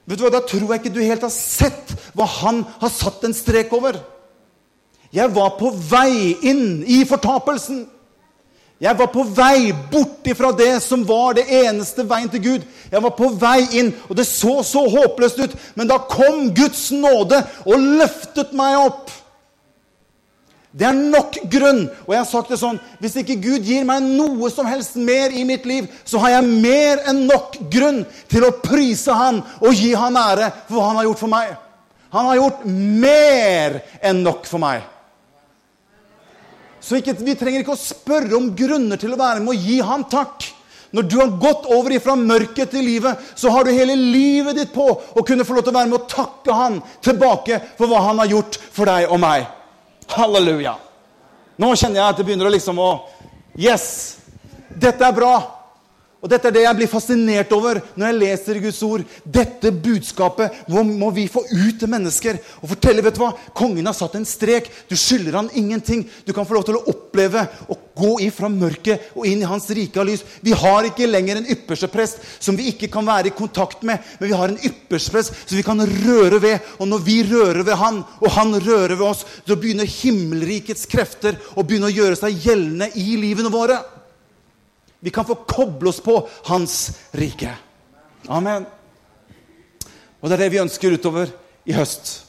Vet 0.06 0.18
du 0.18 0.24
hva, 0.24 0.32
Da 0.34 0.42
tror 0.46 0.66
jeg 0.72 0.82
ikke 0.82 0.94
du 0.94 1.02
helt 1.04 1.22
har 1.26 1.34
sett 1.34 1.94
hva 2.16 2.26
han 2.40 2.64
har 2.80 2.92
satt 2.92 3.24
en 3.24 3.36
strek 3.36 3.72
over. 3.76 4.00
Jeg 5.12 5.28
var 5.34 5.56
på 5.58 5.70
vei 5.70 6.36
inn 6.48 6.82
i 6.88 7.02
fortapelsen. 7.08 7.84
Jeg 8.82 8.98
var 8.98 9.12
på 9.14 9.22
vei 9.30 9.70
bort 9.92 10.26
ifra 10.26 10.50
det 10.58 10.80
som 10.82 11.04
var 11.06 11.36
det 11.38 11.44
eneste 11.54 12.02
veien 12.08 12.30
til 12.32 12.42
Gud. 12.42 12.62
Jeg 12.90 13.02
var 13.04 13.12
på 13.14 13.28
vei 13.38 13.60
inn, 13.78 13.92
og 14.08 14.16
det 14.18 14.24
så 14.26 14.56
så 14.66 14.82
håpløst 14.90 15.38
ut. 15.38 15.54
Men 15.78 15.90
da 15.90 16.00
kom 16.10 16.48
Guds 16.56 16.88
nåde 16.90 17.44
og 17.62 17.84
løftet 18.00 18.56
meg 18.58 18.80
opp. 18.80 19.12
Det 20.72 20.86
er 20.88 20.96
nok 20.96 21.36
grunn. 21.52 21.82
Og 22.06 22.14
jeg 22.14 22.22
har 22.22 22.28
sagt 22.28 22.52
det 22.52 22.56
sånn 22.60 22.78
Hvis 23.02 23.18
ikke 23.20 23.36
Gud 23.44 23.66
gir 23.68 23.84
meg 23.84 24.04
noe 24.06 24.48
som 24.52 24.68
helst 24.68 24.96
mer 24.96 25.34
i 25.36 25.44
mitt 25.44 25.66
liv, 25.68 25.90
så 26.08 26.22
har 26.22 26.38
jeg 26.38 26.62
mer 26.64 27.02
enn 27.12 27.26
nok 27.28 27.58
grunn 27.72 28.00
til 28.32 28.46
å 28.48 28.54
prise 28.64 29.12
Han 29.12 29.42
og 29.60 29.76
gi 29.76 29.92
Han 29.92 30.16
ære 30.16 30.48
for 30.64 30.78
hva 30.78 30.88
Han 30.88 31.02
har 31.02 31.10
gjort 31.10 31.22
for 31.26 31.34
meg. 31.34 31.52
Han 32.12 32.28
har 32.28 32.40
gjort 32.40 32.64
mer 33.04 33.78
enn 34.04 34.24
nok 34.24 34.48
for 34.48 34.60
meg. 34.60 34.88
Så 36.82 36.98
ikke, 36.98 37.14
vi 37.20 37.36
trenger 37.38 37.62
ikke 37.62 37.76
å 37.76 37.78
spørre 37.78 38.34
om 38.36 38.50
grunner 38.58 38.98
til 39.00 39.14
å 39.14 39.20
være 39.20 39.44
med 39.44 39.54
og 39.54 39.68
gi 39.68 39.78
Han 39.84 40.08
takk. 40.10 40.48
Når 40.92 41.06
du 41.08 41.14
har 41.20 41.38
gått 41.40 41.68
over 41.72 41.94
ifra 41.96 42.12
mørket 42.20 42.74
til 42.74 42.84
livet, 42.84 43.20
så 43.36 43.52
har 43.52 43.64
du 43.64 43.72
hele 43.72 43.94
livet 43.96 44.58
ditt 44.58 44.74
på 44.74 44.84
å 44.92 45.24
kunne 45.24 45.44
få 45.48 45.56
lov 45.56 45.64
til 45.64 45.72
å 45.72 45.78
være 45.78 45.88
med 45.88 46.00
og 46.00 46.10
takke 46.12 46.56
Han 46.56 46.80
tilbake 47.04 47.60
for 47.78 47.88
hva 47.88 48.08
Han 48.08 48.20
har 48.24 48.32
gjort 48.32 48.60
for 48.72 48.88
deg 48.88 49.08
og 49.08 49.20
meg. 49.22 49.46
Halleluja. 50.16 50.76
Nå 51.60 51.72
kjenner 51.76 52.00
jeg 52.00 52.08
at 52.08 52.20
det 52.20 52.26
begynner 52.26 52.48
å 52.48 52.54
liksom 52.54 52.80
å 52.82 52.92
Yes! 53.58 54.18
Dette 54.72 55.04
er 55.04 55.12
bra. 55.12 55.34
Og 56.22 56.30
Dette 56.30 56.46
er 56.48 56.54
det 56.54 56.60
jeg 56.62 56.78
blir 56.78 56.90
fascinert 56.90 57.50
over 57.50 57.80
når 57.98 58.06
jeg 58.06 58.18
leser 58.20 58.58
Guds 58.62 58.78
ord. 58.86 59.02
Dette 59.26 59.72
budskapet 59.74 60.60
må, 60.70 61.08
vi 61.10 61.24
få 61.26 61.42
ut 61.50 61.80
til 61.80 61.90
mennesker 61.90 62.36
og 62.60 62.70
fortelle. 62.70 63.02
vet 63.02 63.16
du 63.16 63.24
hva? 63.24 63.32
Kongen 63.58 63.88
har 63.90 63.96
satt 63.98 64.14
en 64.14 64.26
strek. 64.28 64.68
Du 64.86 64.94
skylder 64.94 65.40
han 65.40 65.50
ingenting. 65.58 66.04
Du 66.22 66.30
kan 66.32 66.46
få 66.46 66.54
lov 66.54 66.68
til 66.68 66.78
å 66.78 66.84
oppleve 66.92 67.42
å 67.66 67.76
gå 67.98 68.12
ifra 68.28 68.46
mørket 68.48 69.10
og 69.16 69.26
inn 69.26 69.42
i 69.42 69.48
hans 69.50 69.66
rike 69.74 69.98
av 69.98 70.06
lys. 70.06 70.22
Vi 70.46 70.54
har 70.54 70.86
ikke 70.86 71.08
lenger 71.10 71.40
en 71.40 71.48
ypperste 71.56 71.90
prest 71.90 72.22
som 72.38 72.54
vi 72.56 72.68
ikke 72.70 72.90
kan 72.92 73.06
være 73.08 73.32
i 73.32 73.34
kontakt 73.36 73.82
med, 73.82 73.98
men 74.20 74.30
vi 74.30 74.38
har 74.38 74.52
en 74.52 74.62
ypperste 74.62 75.12
prest 75.12 75.34
som 75.42 75.58
vi 75.58 75.64
kan 75.66 75.82
røre 76.06 76.38
ved. 76.38 76.68
Og 76.78 76.86
når 76.86 77.02
vi 77.02 77.18
rører 77.26 77.66
ved 77.66 77.80
han, 77.82 77.98
og 78.22 78.36
han 78.36 78.54
rører 78.62 78.94
ved 78.94 79.08
oss, 79.08 79.24
så 79.42 79.58
begynner 79.58 79.90
himmelrikets 79.90 80.86
krefter 80.86 81.34
å 81.56 81.66
begynne 81.66 81.90
å 81.90 81.96
gjøre 81.96 82.20
seg 82.22 82.46
gjeldende 82.46 82.92
i 82.94 83.18
livene 83.18 83.50
våre. 83.50 83.80
Vi 85.02 85.10
kan 85.10 85.26
få 85.26 85.34
koble 85.34 85.90
oss 85.90 86.00
på 86.00 86.14
Hans 86.46 86.92
rike. 87.18 87.50
Amen. 88.30 88.66
Og 90.22 90.30
det 90.30 90.36
er 90.36 90.44
det 90.44 90.52
vi 90.54 90.60
ønsker 90.62 90.94
utover 90.94 91.32
i 91.66 91.74
høst. 91.74 92.20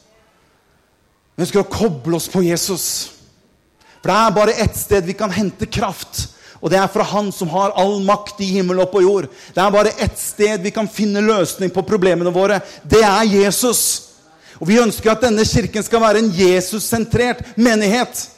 Vi 1.35 1.45
ønsker 1.45 1.61
å 1.61 1.69
koble 1.69 2.17
oss 2.17 2.25
på 2.33 2.41
Jesus. 2.41 2.85
For 4.01 4.09
det 4.09 4.15
er 4.17 4.37
bare 4.37 4.55
ett 4.65 4.77
sted 4.77 5.05
vi 5.05 5.13
kan 5.17 5.33
hente 5.33 5.69
kraft. 5.69 6.25
Og 6.63 6.71
det 6.71 6.79
er 6.79 6.89
fra 6.89 7.05
Han 7.05 7.29
som 7.35 7.51
har 7.51 7.75
all 7.77 7.99
makt 8.07 8.41
i 8.41 8.49
himmel 8.55 8.81
og 8.81 8.89
på 8.93 9.03
jord. 9.03 9.29
Det 9.53 9.61
er 9.61 9.73
bare 9.75 9.93
ett 10.01 10.17
sted 10.17 10.63
vi 10.63 10.73
kan 10.73 10.89
finne 10.89 11.21
løsning 11.21 11.69
på 11.75 11.85
problemene 11.85 12.33
våre. 12.33 12.61
Det 12.81 13.03
er 13.03 13.29
Jesus. 13.29 13.83
Og 14.57 14.69
vi 14.69 14.79
ønsker 14.81 15.11
at 15.11 15.25
denne 15.25 15.45
kirken 15.45 15.85
skal 15.85 16.01
være 16.01 16.23
en 16.23 16.31
Jesus-sentrert 16.33 17.53
menighet. 17.59 18.29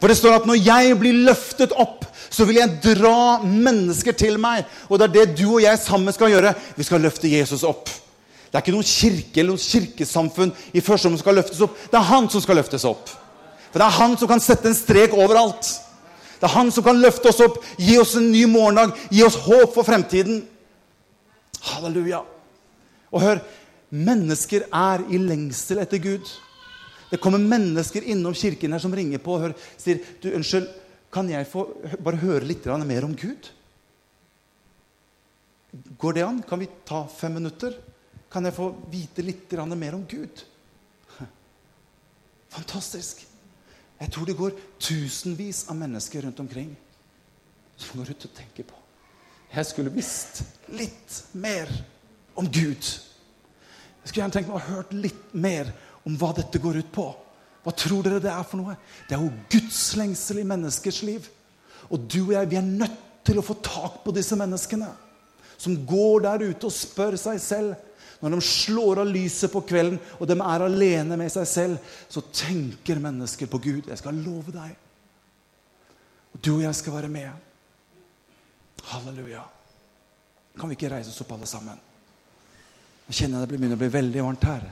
For 0.00 0.10
det 0.10 0.18
står 0.18 0.40
at 0.40 0.48
når 0.48 0.60
jeg 0.66 0.96
blir 1.00 1.24
løftet 1.28 1.72
opp, 1.72 1.99
så 2.30 2.46
vil 2.46 2.60
jeg 2.60 2.78
dra 2.84 3.42
mennesker 3.42 4.14
til 4.14 4.38
meg. 4.40 4.68
Og 4.88 5.00
det 5.00 5.08
er 5.08 5.14
det 5.16 5.40
du 5.40 5.48
og 5.56 5.64
jeg 5.64 5.78
sammen 5.82 6.14
skal 6.14 6.30
gjøre. 6.30 6.54
Vi 6.76 6.86
skal 6.86 7.02
løfte 7.02 7.30
Jesus 7.30 7.64
opp. 7.66 7.90
Det 8.50 8.58
er 8.58 8.64
ikke 8.64 8.74
noen 8.74 8.86
kirke 8.86 9.42
eller 9.42 9.54
noen 9.54 9.62
kirkesamfunn 9.62 10.52
i 10.74 10.82
første 10.82 11.10
som 11.10 11.18
skal 11.18 11.38
løftes 11.38 11.60
opp. 11.66 11.76
Det 11.90 11.98
er 11.98 12.08
han 12.08 12.26
som 12.30 12.42
skal 12.42 12.58
løftes 12.58 12.86
opp. 12.88 13.10
For 13.70 13.78
det 13.78 13.86
er 13.86 13.98
han 13.98 14.16
som 14.18 14.30
kan 14.30 14.42
sette 14.42 14.70
en 14.70 14.78
strek 14.78 15.14
overalt. 15.14 15.68
Det 16.40 16.48
er 16.48 16.54
han 16.56 16.70
som 16.74 16.86
kan 16.86 16.98
løfte 16.98 17.30
oss 17.30 17.42
opp, 17.44 17.60
gi 17.78 17.98
oss 18.00 18.16
en 18.18 18.30
ny 18.32 18.46
morgendag, 18.50 18.94
gi 19.12 19.22
oss 19.26 19.36
håp 19.44 19.74
for 19.74 19.86
fremtiden. 19.86 20.40
Halleluja. 21.68 22.22
Og 23.12 23.22
hør, 23.22 23.42
mennesker 23.90 24.64
er 24.66 25.04
i 25.10 25.20
lengsel 25.20 25.82
etter 25.82 26.00
Gud. 26.02 26.30
Det 27.10 27.20
kommer 27.22 27.42
mennesker 27.42 28.06
innom 28.06 28.34
kirken 28.38 28.72
her 28.72 28.82
som 28.82 28.94
ringer 28.94 29.20
på 29.22 29.34
og 29.34 29.44
hører, 29.44 29.68
sier 29.78 30.00
du, 30.22 30.30
unnskyld, 30.32 30.66
kan 31.10 31.28
jeg 31.30 31.48
få 31.50 31.64
bare 32.02 32.20
høre 32.22 32.46
litt 32.46 32.66
mer 32.66 33.04
om 33.04 33.16
Gud? 33.18 33.50
Går 35.98 36.14
det 36.14 36.22
an? 36.26 36.42
Kan 36.42 36.62
vi 36.62 36.68
ta 36.86 37.06
fem 37.06 37.34
minutter? 37.34 37.74
Kan 38.30 38.46
jeg 38.46 38.54
få 38.54 38.70
vite 38.90 39.22
litt 39.22 39.52
mer 39.74 39.94
om 39.94 40.06
Gud? 40.06 40.44
Fantastisk. 42.56 43.26
Jeg 44.00 44.12
tror 44.14 44.26
det 44.26 44.38
går 44.38 44.56
tusenvis 44.78 45.66
av 45.68 45.76
mennesker 45.76 46.22
rundt 46.22 46.40
omkring 46.40 46.76
som 47.76 48.00
går 48.00 48.12
ut 48.12 48.24
og 48.28 48.34
tenker 48.36 48.66
på 48.68 48.78
Jeg 49.50 49.66
skulle 49.66 49.92
visst 49.92 50.42
litt 50.72 51.16
mer 51.32 51.68
om 52.38 52.46
Gud. 52.46 52.78
Jeg 52.80 54.08
skulle 54.08 54.22
gjerne 54.22 54.34
tenkt 54.36 54.48
meg 54.48 54.56
å 54.56 54.60
ha 54.62 54.76
hørt 54.76 54.92
litt 54.94 55.34
mer 55.34 55.72
om 56.06 56.14
hva 56.16 56.30
dette 56.36 56.60
går 56.62 56.78
ut 56.80 56.92
på. 56.94 57.08
Hva 57.64 57.74
tror 57.76 58.06
dere 58.06 58.22
det 58.22 58.32
er 58.32 58.46
for 58.46 58.60
noe? 58.60 58.76
Det 59.08 59.16
er 59.16 59.22
jo 59.22 59.32
Guds 59.52 59.82
lengsel 60.00 60.40
i 60.40 60.48
menneskers 60.48 61.02
liv. 61.04 61.28
Og 61.90 62.00
du 62.08 62.22
og 62.22 62.34
jeg, 62.36 62.50
vi 62.50 62.58
er 62.60 62.66
nødt 62.66 62.98
til 63.26 63.40
å 63.40 63.44
få 63.44 63.58
tak 63.60 64.00
på 64.04 64.14
disse 64.16 64.38
menneskene. 64.38 64.88
Som 65.60 65.76
går 65.86 66.24
der 66.24 66.46
ute 66.48 66.70
og 66.70 66.74
spør 66.74 67.18
seg 67.20 67.40
selv. 67.44 67.76
Når 68.20 68.36
de 68.36 68.40
slår 68.44 69.00
av 69.02 69.08
lyset 69.08 69.52
på 69.52 69.62
kvelden, 69.64 70.00
og 70.20 70.28
de 70.28 70.36
er 70.36 70.64
alene 70.64 71.16
med 71.16 71.32
seg 71.32 71.46
selv, 71.48 71.92
så 72.08 72.22
tenker 72.36 73.00
mennesker 73.00 73.48
på 73.48 73.60
Gud. 73.64 73.88
Jeg 73.88 74.00
skal 74.00 74.18
love 74.24 74.52
deg. 74.52 74.74
Og 76.34 76.42
du 76.44 76.52
og 76.58 76.66
jeg 76.66 76.76
skal 76.76 76.96
være 76.98 77.12
med. 77.12 77.30
Halleluja. 78.92 79.44
Kan 80.58 80.68
vi 80.68 80.76
ikke 80.76 80.92
reise 80.92 81.12
oss 81.12 81.22
opp, 81.24 81.32
alle 81.36 81.48
sammen? 81.48 81.80
Jeg 83.08 83.22
kjenner 83.22 83.42
det 83.42 83.50
begynner 83.50 83.76
å 83.78 83.80
bli 83.80 83.92
veldig 83.92 84.24
varmt 84.24 84.46
her. 84.48 84.68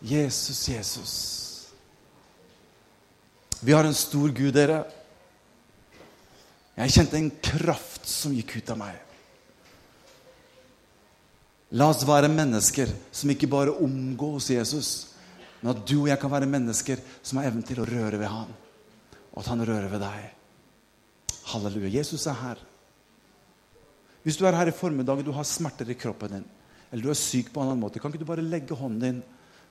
Jesus, 0.00 0.68
Jesus. 0.68 1.14
Vi 3.60 3.72
har 3.72 3.84
en 3.84 3.94
stor 3.94 4.32
Gud, 4.32 4.54
dere. 4.56 4.84
Jeg 6.80 6.94
kjente 6.94 7.18
en 7.18 7.30
kraft 7.44 8.08
som 8.08 8.32
gikk 8.32 8.56
ut 8.56 8.72
av 8.72 8.78
meg. 8.80 8.96
La 11.76 11.90
oss 11.92 12.02
være 12.08 12.30
mennesker 12.32 12.90
som 13.14 13.30
ikke 13.30 13.50
bare 13.50 13.76
omgås 13.84 14.48
Jesus, 14.50 14.90
men 15.60 15.74
at 15.74 15.82
du 15.86 16.00
og 16.00 16.08
jeg 16.08 16.18
kan 16.22 16.32
være 16.32 16.48
mennesker 16.50 17.02
som 17.20 17.38
har 17.38 17.50
evnen 17.50 17.66
til 17.68 17.82
å 17.82 17.86
røre 17.86 18.18
ved 18.18 18.32
Han, 18.32 18.48
og 19.30 19.42
at 19.42 19.50
Han 19.52 19.64
rører 19.68 19.92
ved 19.92 20.02
deg. 20.02 20.30
Halleluja. 21.52 21.92
Jesus 22.00 22.24
er 22.30 22.38
her. 22.40 22.62
Hvis 24.24 24.40
du 24.40 24.46
er 24.48 24.56
her 24.56 24.72
i 24.72 24.74
formiddag 24.76 25.20
og 25.20 25.28
du 25.28 25.34
har 25.36 25.46
smerter 25.48 25.88
i 25.92 25.98
kroppen 26.00 26.38
din, 26.38 26.48
eller 26.90 27.04
du 27.04 27.12
er 27.12 27.20
syk 27.20 27.52
på 27.52 27.60
en 27.60 27.70
annen 27.70 27.84
måte, 27.84 28.00
kan 28.00 28.10
ikke 28.10 28.24
du 28.24 28.28
bare 28.28 28.44
legge 28.44 28.76
hånden 28.76 29.04
din 29.04 29.22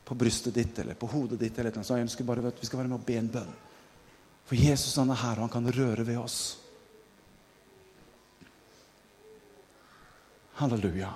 på 0.10 0.16
brystet 0.18 0.56
ditt 0.58 0.80
eller 0.82 0.98
på 0.98 1.08
hodet 1.12 1.38
ditt. 1.38 1.58
eller 1.60 1.76
noe. 1.76 1.86
Så 1.86 2.00
jeg 2.00 2.08
ønsker 2.08 2.26
bare 2.26 2.48
at 2.50 2.58
vi 2.58 2.66
skal 2.66 2.82
være 2.82 2.90
med 2.90 2.98
og 2.98 3.06
be 3.06 3.18
en 3.20 3.30
bønn. 3.30 3.52
For 4.50 4.58
Jesus 4.58 4.98
han 4.98 5.12
er 5.14 5.20
her, 5.22 5.38
og 5.38 5.46
han 5.46 5.54
kan 5.54 5.70
røre 5.70 6.06
ved 6.08 6.18
oss. 6.18 6.40
Halleluja. 10.58 11.12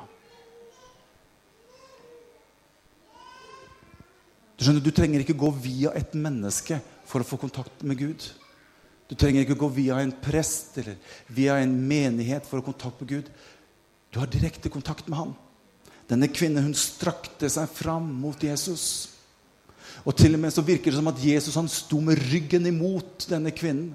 Du 4.54 4.62
skjønner, 4.62 4.86
du 4.86 4.94
trenger 4.94 5.24
ikke 5.24 5.40
gå 5.42 5.50
via 5.58 5.96
et 5.98 6.14
menneske 6.14 6.78
for 7.10 7.26
å 7.26 7.28
få 7.28 7.42
kontakt 7.42 7.82
med 7.82 7.98
Gud. 7.98 8.28
Du 9.10 9.18
trenger 9.18 9.42
ikke 9.42 9.58
gå 9.58 9.72
via 9.74 9.98
en 10.04 10.14
prest 10.22 10.78
eller 10.84 11.02
via 11.34 11.58
en 11.64 11.74
menighet 11.90 12.46
for 12.46 12.62
å 12.62 12.62
få 12.62 12.70
kontakt 12.70 13.02
med 13.02 13.10
Gud. 13.10 13.34
Du 14.14 14.22
har 14.22 14.30
direkte 14.30 14.70
kontakt 14.70 15.10
med 15.10 15.18
ham. 15.18 15.34
Denne 16.10 16.30
kvinnen 16.32 16.66
hun 16.66 16.78
strakte 16.78 17.50
seg 17.52 17.70
fram 17.72 18.08
mot 18.22 18.42
Jesus. 18.44 19.14
Og 20.04 20.16
til 20.20 20.36
og 20.36 20.42
med 20.44 20.54
så 20.54 20.64
virker 20.66 20.92
det 20.92 21.00
som 21.00 21.12
at 21.12 21.22
Jesus 21.24 21.56
han 21.60 21.70
sto 21.72 22.00
med 22.04 22.20
ryggen 22.32 22.68
imot 22.68 23.28
denne 23.32 23.54
kvinnen. 23.56 23.94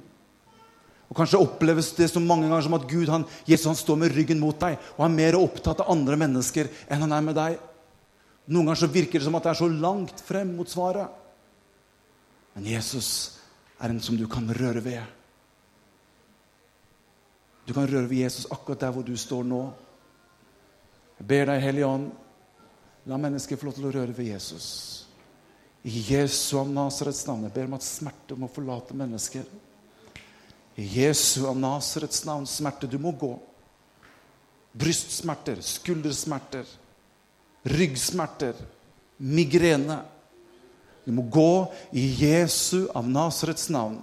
Og 1.08 1.16
Kanskje 1.16 1.40
oppleves 1.40 1.94
det 1.96 2.10
så 2.12 2.20
mange 2.20 2.48
ganger 2.48 2.66
som 2.66 2.76
at 2.76 2.88
Gud, 2.88 3.08
han, 3.08 3.24
Jesus 3.48 3.68
han 3.70 3.78
står 3.80 3.96
med 4.02 4.12
ryggen 4.12 4.40
mot 4.40 4.58
deg 4.60 4.76
og 4.96 5.06
er 5.06 5.14
mer 5.14 5.38
opptatt 5.38 5.80
av 5.80 5.92
andre 5.92 6.18
mennesker 6.20 6.68
enn 6.88 7.04
han 7.06 7.14
er 7.16 7.24
med 7.24 7.38
deg. 7.38 7.56
Noen 8.48 8.68
ganger 8.68 8.82
så 8.82 8.90
virker 8.92 9.20
det 9.20 9.28
som 9.28 9.36
at 9.36 9.44
det 9.44 9.54
er 9.54 9.60
så 9.60 9.68
langt 9.72 10.20
frem 10.24 10.52
mot 10.56 10.68
svaret. 10.68 11.08
Men 12.56 12.68
Jesus 12.68 13.38
er 13.80 13.92
en 13.92 14.02
som 14.04 14.16
du 14.20 14.26
kan 14.28 14.48
røre 14.56 14.82
ved. 14.84 15.00
Du 17.68 17.74
kan 17.76 17.88
røre 17.88 18.08
ved 18.08 18.24
Jesus 18.24 18.48
akkurat 18.52 18.80
der 18.86 18.92
hvor 18.92 19.04
du 19.04 19.16
står 19.16 19.44
nå. 19.48 19.62
Jeg 21.18 21.26
ber 21.26 21.48
deg, 21.50 21.62
Hellige 21.64 21.86
Ånd, 21.90 22.10
la 23.10 23.16
mennesker 23.18 23.58
få 23.58 23.68
lov 23.68 23.78
til 23.78 23.88
å 23.88 23.94
røre 23.94 24.14
ved 24.14 24.30
Jesus. 24.30 24.68
I 25.82 26.02
Jesu 26.12 26.58
av 26.60 26.68
Nasarets 26.70 27.24
navn. 27.26 27.46
Jeg 27.48 27.54
ber 27.54 27.66
om 27.66 27.76
at 27.78 27.86
smerte 27.86 28.36
må 28.38 28.50
forlate 28.52 28.94
mennesker. 28.98 29.46
I 30.78 30.84
Jesu 30.94 31.48
av 31.50 31.56
Nasarets 31.58 32.22
navn, 32.28 32.46
smerte, 32.46 32.86
du 32.86 32.98
må 33.02 33.10
gå. 33.18 33.32
Brystsmerter, 34.78 35.58
skuldersmerter, 35.64 36.68
ryggsmerter, 37.66 38.60
migrene. 39.18 40.02
Du 41.02 41.10
må 41.16 41.24
gå 41.26 41.50
i 41.98 42.04
Jesu 42.20 42.86
av 42.94 43.08
Nasarets 43.10 43.66
navn. 43.74 43.98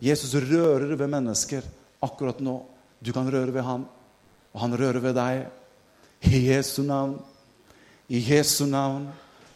Jesus 0.00 0.34
rører 0.34 0.92
ved 0.92 1.08
mennesker 1.08 1.64
akkurat 2.04 2.40
nå. 2.44 2.58
Du 3.00 3.14
kan 3.16 3.28
røre 3.32 3.54
ved 3.54 3.64
ham, 3.64 3.86
og 4.52 4.60
han 4.60 4.76
rører 4.76 5.00
ved 5.04 5.16
deg. 5.16 5.46
I 6.20 6.38
Jesu 6.50 6.82
navn. 6.82 7.18
I 8.08 8.18
Jesu 8.18 8.66
navn. 8.66 9.08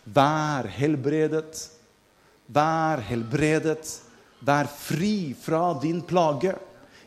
Vær 0.04 0.68
helbredet. 0.68 1.68
Vær 2.46 3.02
helbredet. 3.08 4.00
Vær 4.44 4.68
fri 4.68 5.34
fra 5.40 5.72
din 5.80 6.02
plage 6.04 6.54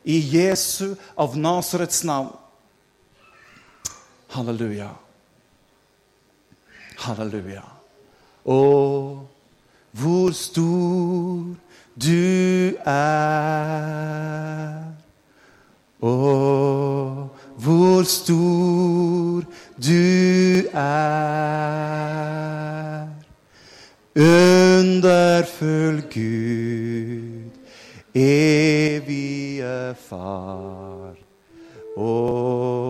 i 0.08 0.20
Jesu 0.38 0.96
av 1.16 1.38
Nasarets 1.38 2.04
navn. 2.08 2.32
Halleluja. 4.32 4.90
Halleluja. 7.04 7.64
Å, 8.48 8.60
hvor 9.98 10.32
stor 10.36 11.44
du 11.98 12.78
er. 12.88 14.84
Å, 16.00 16.14
hvor 17.58 18.04
stor 18.04 19.44
du 19.86 20.62
er. 20.74 21.88
Underfull 24.16 26.02
Gud, 26.14 27.52
evige 28.16 29.96
Far. 30.10 31.16
Å, 31.98 32.14